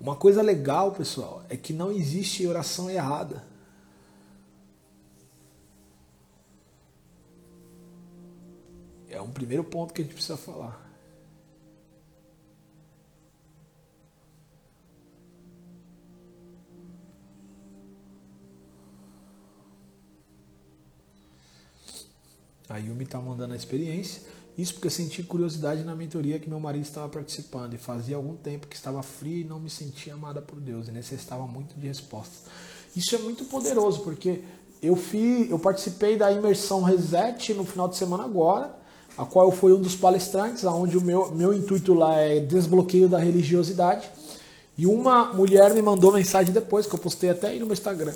Uma 0.00 0.16
coisa 0.16 0.42
legal, 0.42 0.90
pessoal, 0.90 1.44
é 1.48 1.56
que 1.56 1.72
não 1.72 1.92
existe 1.92 2.44
oração 2.44 2.90
errada. 2.90 3.54
É 9.08 9.20
um 9.20 9.30
primeiro 9.30 9.62
ponto 9.64 9.94
que 9.94 10.02
a 10.02 10.04
gente 10.04 10.14
precisa 10.14 10.36
falar. 10.36 10.84
A 22.68 22.78
Yumi 22.78 23.04
está 23.04 23.20
mandando 23.20 23.54
a 23.54 23.56
experiência. 23.56 24.22
Isso 24.58 24.74
porque 24.74 24.86
eu 24.86 24.90
senti 24.90 25.22
curiosidade 25.22 25.84
na 25.84 25.94
mentoria 25.94 26.38
que 26.38 26.48
meu 26.48 26.58
marido 26.58 26.82
estava 26.82 27.08
participando 27.08 27.74
e 27.74 27.78
fazia 27.78 28.16
algum 28.16 28.34
tempo 28.34 28.66
que 28.66 28.74
estava 28.74 29.02
frio 29.02 29.42
e 29.42 29.44
não 29.44 29.60
me 29.60 29.68
sentia 29.68 30.14
amada 30.14 30.40
por 30.40 30.58
Deus 30.58 30.88
e 30.88 30.92
necessitava 30.92 31.46
muito 31.46 31.78
de 31.78 31.86
respostas. 31.86 32.50
Isso 32.96 33.14
é 33.14 33.18
muito 33.18 33.44
poderoso 33.44 34.00
porque 34.00 34.42
eu 34.82 34.96
fui, 34.96 35.46
eu 35.50 35.58
participei 35.58 36.16
da 36.16 36.32
imersão 36.32 36.82
Reset 36.82 37.52
no 37.54 37.64
final 37.64 37.86
de 37.86 37.96
semana 37.96 38.24
agora 38.24 38.74
a 39.16 39.24
qual 39.24 39.46
eu 39.46 39.52
fui 39.52 39.72
um 39.72 39.80
dos 39.80 39.96
palestrantes, 39.96 40.64
onde 40.64 40.98
o 40.98 41.00
meu, 41.00 41.32
meu 41.32 41.54
intuito 41.54 41.94
lá 41.94 42.16
é 42.16 42.40
desbloqueio 42.40 43.08
da 43.08 43.18
religiosidade. 43.18 44.08
E 44.76 44.86
uma 44.86 45.32
mulher 45.32 45.72
me 45.72 45.80
mandou 45.80 46.12
mensagem 46.12 46.52
depois, 46.52 46.86
que 46.86 46.94
eu 46.94 46.98
postei 46.98 47.30
até 47.30 47.48
aí 47.48 47.58
no 47.58 47.64
meu 47.64 47.72
Instagram, 47.72 48.12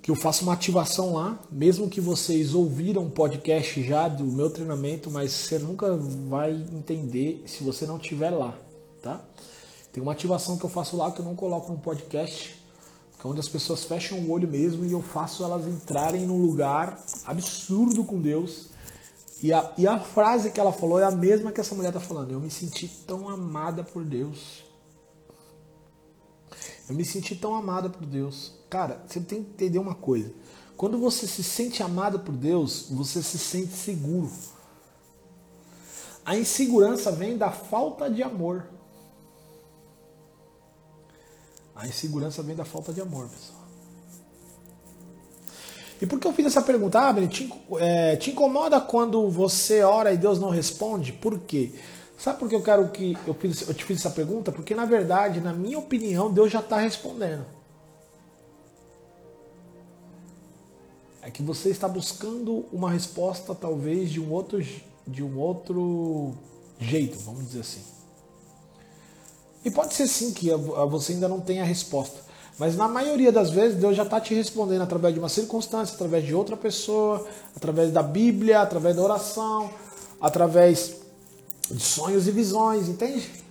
que 0.00 0.10
eu 0.10 0.14
faço 0.14 0.42
uma 0.42 0.54
ativação 0.54 1.12
lá, 1.12 1.38
mesmo 1.50 1.88
que 1.88 2.00
vocês 2.00 2.54
ouviram 2.54 3.02
um 3.02 3.10
podcast 3.10 3.82
já 3.82 4.08
do 4.08 4.24
meu 4.24 4.48
treinamento, 4.48 5.10
mas 5.10 5.32
você 5.32 5.58
nunca 5.58 5.94
vai 6.28 6.52
entender 6.52 7.44
se 7.46 7.62
você 7.62 7.84
não 7.84 7.98
estiver 7.98 8.30
lá, 8.30 8.56
tá? 9.02 9.20
Tem 9.92 10.02
uma 10.02 10.12
ativação 10.12 10.56
que 10.56 10.64
eu 10.64 10.70
faço 10.70 10.96
lá 10.96 11.12
que 11.12 11.20
eu 11.20 11.24
não 11.26 11.36
coloco 11.36 11.70
no 11.70 11.78
podcast, 11.78 12.56
que 13.20 13.26
é 13.26 13.30
onde 13.30 13.38
as 13.38 13.48
pessoas 13.48 13.84
fecham 13.84 14.18
o 14.18 14.30
olho 14.30 14.48
mesmo 14.48 14.86
e 14.86 14.92
eu 14.92 15.02
faço 15.02 15.44
elas 15.44 15.66
entrarem 15.66 16.26
num 16.26 16.40
lugar 16.40 16.98
absurdo 17.26 18.02
com 18.02 18.18
Deus 18.18 18.71
e 19.42 19.52
a, 19.52 19.72
e 19.76 19.88
a 19.88 19.98
frase 19.98 20.52
que 20.52 20.60
ela 20.60 20.72
falou 20.72 21.00
é 21.00 21.04
a 21.04 21.10
mesma 21.10 21.50
que 21.50 21.60
essa 21.60 21.74
mulher 21.74 21.88
está 21.88 22.00
falando. 22.00 22.30
Eu 22.30 22.40
me 22.40 22.50
senti 22.50 22.86
tão 22.86 23.28
amada 23.28 23.82
por 23.82 24.04
Deus. 24.04 24.62
Eu 26.88 26.94
me 26.94 27.04
senti 27.04 27.34
tão 27.34 27.56
amada 27.56 27.90
por 27.90 28.06
Deus. 28.06 28.52
Cara, 28.70 29.02
você 29.04 29.20
tem 29.20 29.42
que 29.42 29.50
entender 29.50 29.80
uma 29.80 29.96
coisa. 29.96 30.32
Quando 30.76 30.96
você 30.96 31.26
se 31.26 31.42
sente 31.42 31.82
amada 31.82 32.20
por 32.20 32.36
Deus, 32.36 32.86
você 32.90 33.20
se 33.20 33.36
sente 33.36 33.72
seguro. 33.72 34.30
A 36.24 36.36
insegurança 36.36 37.10
vem 37.10 37.36
da 37.36 37.50
falta 37.50 38.08
de 38.08 38.22
amor. 38.22 38.68
A 41.74 41.88
insegurança 41.88 42.44
vem 42.44 42.54
da 42.54 42.64
falta 42.64 42.92
de 42.92 43.00
amor, 43.00 43.28
pessoal. 43.28 43.61
E 46.02 46.06
por 46.06 46.18
que 46.18 46.26
eu 46.26 46.32
fiz 46.32 46.46
essa 46.46 46.60
pergunta? 46.60 46.98
Ah, 46.98 47.14
te, 47.28 47.48
é, 47.78 48.16
te 48.16 48.32
incomoda 48.32 48.80
quando 48.80 49.30
você 49.30 49.84
ora 49.84 50.12
e 50.12 50.16
Deus 50.16 50.40
não 50.40 50.50
responde? 50.50 51.12
Por 51.12 51.38
quê? 51.38 51.70
Sabe 52.18 52.40
por 52.40 52.48
que 52.48 52.56
eu 52.56 52.62
quero 52.62 52.88
que 52.88 53.16
eu, 53.24 53.32
fiz, 53.32 53.68
eu 53.68 53.72
te 53.72 53.84
fiz 53.84 53.98
essa 54.00 54.10
pergunta? 54.10 54.50
Porque 54.50 54.74
na 54.74 54.84
verdade, 54.84 55.40
na 55.40 55.52
minha 55.52 55.78
opinião, 55.78 56.32
Deus 56.32 56.50
já 56.50 56.58
está 56.58 56.76
respondendo. 56.78 57.46
É 61.22 61.30
que 61.30 61.40
você 61.40 61.68
está 61.68 61.86
buscando 61.86 62.66
uma 62.72 62.90
resposta 62.90 63.54
talvez 63.54 64.10
de 64.10 64.20
um 64.20 64.32
outro 64.32 64.60
de 65.06 65.22
um 65.22 65.38
outro 65.38 66.34
jeito, 66.80 67.16
vamos 67.20 67.46
dizer 67.46 67.60
assim. 67.60 67.82
E 69.64 69.70
pode 69.70 69.94
ser 69.94 70.08
sim 70.08 70.32
que 70.32 70.50
você 70.90 71.12
ainda 71.12 71.28
não 71.28 71.40
tenha 71.40 71.62
a 71.62 71.66
resposta. 71.66 72.31
Mas 72.58 72.76
na 72.76 72.86
maioria 72.86 73.32
das 73.32 73.50
vezes 73.50 73.78
Deus 73.78 73.96
já 73.96 74.02
está 74.02 74.20
te 74.20 74.34
respondendo 74.34 74.82
através 74.82 75.14
de 75.14 75.20
uma 75.20 75.28
circunstância, 75.28 75.94
através 75.94 76.24
de 76.24 76.34
outra 76.34 76.56
pessoa, 76.56 77.26
através 77.56 77.90
da 77.90 78.02
Bíblia, 78.02 78.60
através 78.60 78.94
da 78.96 79.02
oração, 79.02 79.70
através 80.20 80.96
de 81.70 81.82
sonhos 81.82 82.28
e 82.28 82.30
visões, 82.30 82.88
entende? 82.88 83.42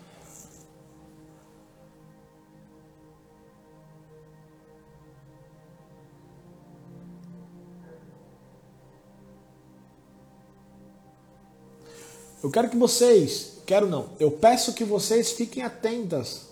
Eu 12.44 12.50
quero 12.50 12.70
que 12.70 12.78
vocês, 12.78 13.58
quero 13.68 13.88
não, 13.88 14.10
eu 14.20 14.32
peço 14.32 14.74
que 14.74 14.84
vocês 14.84 15.32
fiquem 15.32 15.62
atentas 15.62 16.48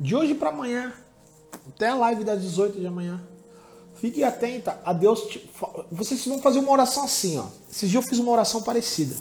de 0.00 0.16
hoje 0.16 0.34
para 0.34 0.48
amanhã, 0.48 0.92
até 1.78 1.90
a 1.90 1.94
live 1.94 2.24
das 2.24 2.42
18 2.42 2.80
de 2.80 2.86
amanhã. 2.88 3.22
Fiquem 3.94 4.24
atenta 4.24 4.80
a 4.84 4.92
Deus. 4.92 5.20
Te, 5.28 5.48
vocês 5.92 6.26
vão 6.26 6.42
fazer 6.42 6.58
uma 6.58 6.72
oração 6.72 7.04
assim, 7.04 7.38
ó. 7.38 7.46
Esses 7.70 7.88
dias 7.88 8.04
eu 8.04 8.10
fiz 8.10 8.18
uma 8.18 8.32
oração 8.32 8.60
parecida. 8.60 9.14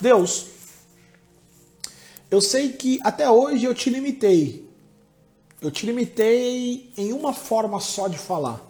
Deus, 0.00 0.46
eu 2.30 2.40
sei 2.40 2.72
que 2.72 3.00
até 3.02 3.28
hoje 3.28 3.64
eu 3.64 3.74
te 3.74 3.90
limitei. 3.90 4.70
Eu 5.60 5.72
te 5.72 5.84
limitei 5.86 6.92
em 6.96 7.12
uma 7.12 7.32
forma 7.32 7.80
só 7.80 8.06
de 8.06 8.16
falar. 8.16 8.60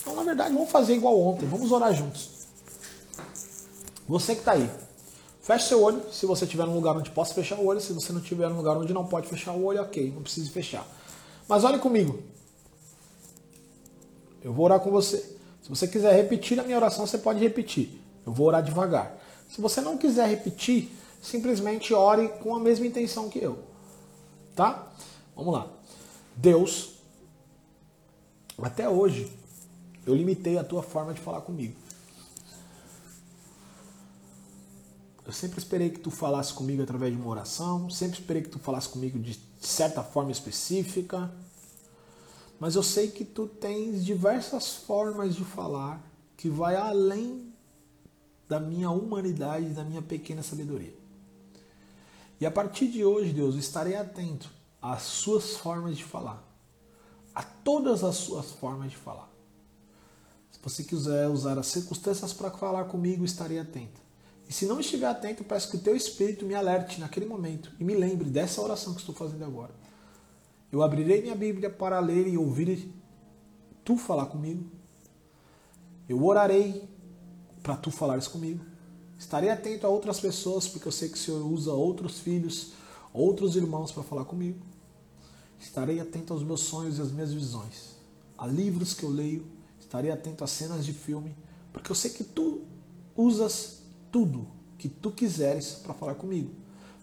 Então, 0.00 0.14
na 0.14 0.22
verdade, 0.22 0.54
vamos 0.54 0.70
fazer 0.70 0.94
igual 0.94 1.20
ontem. 1.20 1.46
Vamos 1.46 1.72
orar 1.72 1.92
juntos. 1.92 2.30
Você 4.06 4.34
que 4.34 4.40
está 4.40 4.52
aí, 4.52 4.70
feche 5.42 5.68
seu 5.68 5.82
olho. 5.82 6.02
Se 6.10 6.24
você 6.24 6.44
estiver 6.44 6.66
num 6.66 6.74
lugar 6.74 6.96
onde 6.96 7.10
possa 7.10 7.34
fechar 7.34 7.58
o 7.58 7.66
olho, 7.66 7.80
se 7.80 7.92
você 7.92 8.12
não 8.12 8.20
estiver 8.20 8.48
num 8.48 8.56
lugar 8.56 8.76
onde 8.76 8.94
não 8.94 9.06
pode 9.06 9.26
fechar 9.26 9.52
o 9.52 9.64
olho, 9.64 9.82
ok, 9.82 10.10
não 10.10 10.22
precisa 10.22 10.50
fechar. 10.50 10.86
Mas 11.46 11.64
olhe 11.64 11.78
comigo. 11.78 12.22
Eu 14.42 14.52
vou 14.52 14.64
orar 14.64 14.80
com 14.80 14.90
você. 14.90 15.18
Se 15.62 15.68
você 15.68 15.86
quiser 15.86 16.14
repetir 16.14 16.58
a 16.58 16.62
minha 16.62 16.76
oração, 16.76 17.06
você 17.06 17.18
pode 17.18 17.40
repetir. 17.40 18.00
Eu 18.24 18.32
vou 18.32 18.46
orar 18.46 18.62
devagar. 18.62 19.18
Se 19.48 19.60
você 19.60 19.80
não 19.80 19.98
quiser 19.98 20.28
repetir, 20.28 20.90
simplesmente 21.20 21.92
ore 21.92 22.28
com 22.40 22.54
a 22.54 22.60
mesma 22.60 22.86
intenção 22.86 23.28
que 23.28 23.38
eu. 23.38 23.58
Tá? 24.56 24.90
Vamos 25.36 25.52
lá. 25.52 25.68
Deus, 26.34 26.94
até 28.60 28.88
hoje, 28.88 29.30
eu 30.06 30.14
limitei 30.14 30.58
a 30.58 30.64
tua 30.64 30.82
forma 30.82 31.12
de 31.12 31.20
falar 31.20 31.42
comigo. 31.42 31.74
Eu 35.24 35.32
sempre 35.32 35.58
esperei 35.58 35.90
que 35.90 36.00
tu 36.00 36.10
falasse 36.10 36.52
comigo 36.52 36.82
através 36.82 37.14
de 37.14 37.20
uma 37.20 37.30
oração, 37.30 37.88
sempre 37.88 38.18
esperei 38.18 38.42
que 38.42 38.48
tu 38.48 38.58
falasse 38.58 38.88
comigo 38.88 39.18
de 39.18 39.38
certa 39.60 40.02
forma 40.02 40.32
específica. 40.32 41.32
Mas 42.58 42.74
eu 42.74 42.82
sei 42.82 43.08
que 43.08 43.24
tu 43.24 43.46
tens 43.46 44.04
diversas 44.04 44.74
formas 44.74 45.34
de 45.34 45.44
falar 45.44 46.02
que 46.36 46.48
vai 46.48 46.74
além 46.74 47.52
da 48.48 48.58
minha 48.58 48.90
humanidade, 48.90 49.70
da 49.70 49.84
minha 49.84 50.02
pequena 50.02 50.42
sabedoria. 50.42 50.94
E 52.40 52.44
a 52.46 52.50
partir 52.50 52.88
de 52.88 53.04
hoje, 53.04 53.32
Deus, 53.32 53.54
eu 53.54 53.60
estarei 53.60 53.94
atento 53.94 54.50
às 54.80 55.02
suas 55.02 55.56
formas 55.56 55.96
de 55.96 56.02
falar, 56.02 56.42
a 57.32 57.42
todas 57.44 58.02
as 58.02 58.16
suas 58.16 58.50
formas 58.50 58.90
de 58.90 58.96
falar. 58.96 59.30
Se 60.50 60.58
você 60.60 60.82
quiser 60.82 61.28
usar 61.28 61.56
as 61.56 61.68
circunstâncias 61.68 62.32
para 62.32 62.50
falar 62.50 62.86
comigo, 62.86 63.24
estarei 63.24 63.60
atento. 63.60 64.01
E 64.48 64.52
se 64.52 64.66
não 64.66 64.80
estiver 64.80 65.06
atento, 65.06 65.44
peço 65.44 65.70
que 65.70 65.76
o 65.76 65.80
teu 65.80 65.96
espírito 65.96 66.44
me 66.44 66.54
alerte 66.54 67.00
naquele 67.00 67.26
momento 67.26 67.72
e 67.78 67.84
me 67.84 67.94
lembre 67.94 68.28
dessa 68.28 68.60
oração 68.60 68.94
que 68.94 69.00
estou 69.00 69.14
fazendo 69.14 69.44
agora. 69.44 69.74
Eu 70.70 70.82
abrirei 70.82 71.22
minha 71.22 71.34
Bíblia 71.34 71.70
para 71.70 72.00
ler 72.00 72.26
e 72.26 72.36
ouvir 72.36 72.92
tu 73.84 73.96
falar 73.96 74.26
comigo. 74.26 74.64
Eu 76.08 76.24
orarei 76.24 76.88
para 77.62 77.76
tu 77.76 77.90
falares 77.90 78.26
comigo. 78.26 78.64
Estarei 79.18 79.50
atento 79.50 79.86
a 79.86 79.90
outras 79.90 80.18
pessoas, 80.18 80.66
porque 80.66 80.88
eu 80.88 80.92
sei 80.92 81.08
que 81.08 81.14
o 81.14 81.18
Senhor 81.18 81.46
usa 81.46 81.72
outros 81.72 82.18
filhos, 82.18 82.72
outros 83.12 83.54
irmãos 83.54 83.92
para 83.92 84.02
falar 84.02 84.24
comigo. 84.24 84.58
Estarei 85.60 86.00
atento 86.00 86.32
aos 86.32 86.42
meus 86.42 86.60
sonhos 86.62 86.98
e 86.98 87.02
às 87.02 87.12
minhas 87.12 87.32
visões, 87.32 87.96
a 88.36 88.46
livros 88.46 88.94
que 88.94 89.04
eu 89.04 89.10
leio. 89.10 89.46
Estarei 89.78 90.10
atento 90.10 90.42
a 90.42 90.46
cenas 90.46 90.84
de 90.84 90.92
filme, 90.92 91.36
porque 91.72 91.92
eu 91.92 91.94
sei 91.94 92.10
que 92.10 92.24
tu 92.24 92.62
usas 93.16 93.81
tudo 94.12 94.46
que 94.78 94.88
tu 94.88 95.10
quiseres 95.10 95.72
para 95.82 95.94
falar 95.94 96.14
comigo. 96.14 96.54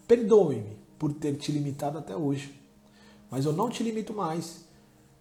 Perdoe-me 0.06 0.78
por 0.98 1.12
ter 1.12 1.36
te 1.36 1.52
limitado 1.52 1.98
até 1.98 2.16
hoje, 2.16 2.58
mas 3.30 3.44
eu 3.44 3.52
não 3.52 3.68
te 3.68 3.82
limito 3.82 4.14
mais. 4.14 4.64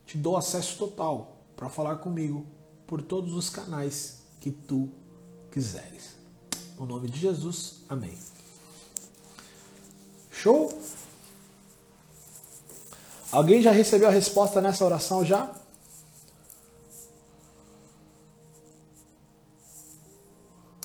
Te 0.06 0.18
dou 0.18 0.38
acesso 0.38 0.78
total 0.78 1.38
para 1.56 1.70
falar 1.70 1.98
comigo 1.98 2.46
por 2.88 3.02
todos 3.02 3.34
os 3.34 3.50
canais 3.50 4.20
que 4.40 4.50
tu 4.50 4.90
quiseres. 5.52 6.16
No 6.80 6.86
nome 6.86 7.10
de 7.10 7.20
Jesus, 7.20 7.82
amém. 7.90 8.18
Show? 10.32 10.72
Alguém 13.32 13.62
já 13.62 13.72
recebeu 13.72 14.08
a 14.08 14.12
resposta 14.12 14.62
nessa 14.62 14.86
oração 14.86 15.24
já? 15.24 15.54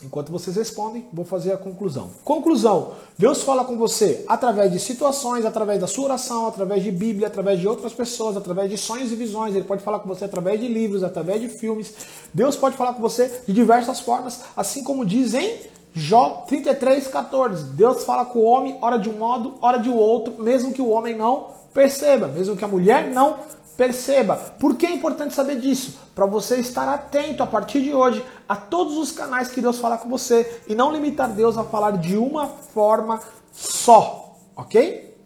Enquanto 0.05 0.31
vocês 0.31 0.57
respondem, 0.57 1.07
vou 1.13 1.25
fazer 1.25 1.53
a 1.53 1.57
conclusão. 1.57 2.11
Conclusão: 2.23 2.93
Deus 3.19 3.43
fala 3.43 3.65
com 3.65 3.77
você 3.79 4.25
através 4.29 4.71
de 4.71 4.79
situações, 4.79 5.45
através 5.45 5.81
da 5.81 5.87
sua 5.87 6.05
oração, 6.05 6.47
através 6.47 6.83
de 6.83 6.91
Bíblia, 6.91 7.29
através 7.29 7.59
de 7.59 7.67
outras 7.67 7.93
pessoas, 7.93 8.37
através 8.37 8.71
de 8.71 8.77
sonhos 8.77 9.11
e 9.11 9.17
visões. 9.17 9.55
Ele 9.55 9.65
pode 9.65 9.83
falar 9.83 10.01
com 10.01 10.09
você 10.09 10.27
através 10.27 10.61
de 10.61 10.69
livros, 10.69 11.03
através 11.03 11.41
de 11.41 11.49
filmes. 11.49 11.95
Deus 12.33 12.55
pode 12.55 12.77
falar 12.77 12.93
com 12.93 13.01
você 13.01 13.43
de 13.47 13.53
diversas 13.53 14.01
formas, 14.01 14.43
assim 14.57 14.85
como 14.85 15.07
diz 15.07 15.33
em 15.33 15.59
Jó 15.95 16.45
33, 16.47 17.07
14. 17.07 17.65
Deus 17.73 18.05
fala 18.05 18.25
com 18.25 18.41
o 18.41 18.45
homem, 18.45 18.77
hora 18.83 18.99
de 18.99 19.09
um 19.09 19.19
modo, 19.19 19.55
hora 19.63 19.79
de 19.79 19.89
outro, 19.89 20.43
mesmo 20.43 20.73
que 20.73 20.83
o 20.83 20.91
homem 20.91 21.17
não 21.17 21.47
perceba, 21.73 22.27
mesmo 22.29 22.57
que 22.57 22.65
a 22.65 22.69
mulher 22.69 23.11
não 23.11 23.37
Perceba, 23.77 24.37
por 24.37 24.77
que 24.77 24.87
é 24.87 24.93
importante 24.93 25.35
saber 25.35 25.61
disso? 25.61 25.99
Para 26.15 26.27
você 26.27 26.61
estar 26.61 26.89
atento 26.89 27.43
a 27.43 27.47
partir 27.47 27.83
de 27.83 27.93
hoje 27.93 28.25
a 28.49 28.55
todos 28.55 28.97
os 28.97 29.11
canais 29.11 29.49
que 29.49 29.61
Deus 29.61 29.79
fala 29.79 29.99
com 29.99 30.09
você 30.09 30.63
e 30.69 30.75
não 30.75 30.93
limitar 30.93 31.33
Deus 31.33 31.59
a 31.59 31.65
falar 31.65 31.93
de 31.99 32.17
uma 32.17 32.47
forma 32.47 33.21
só, 33.53 34.37
ok? 34.55 35.17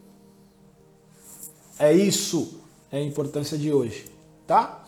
É 1.79 1.93
isso, 1.93 2.61
é 2.91 2.99
a 2.99 3.03
importância 3.03 3.59
de 3.59 3.73
hoje, 3.73 4.11
tá? 4.47 4.83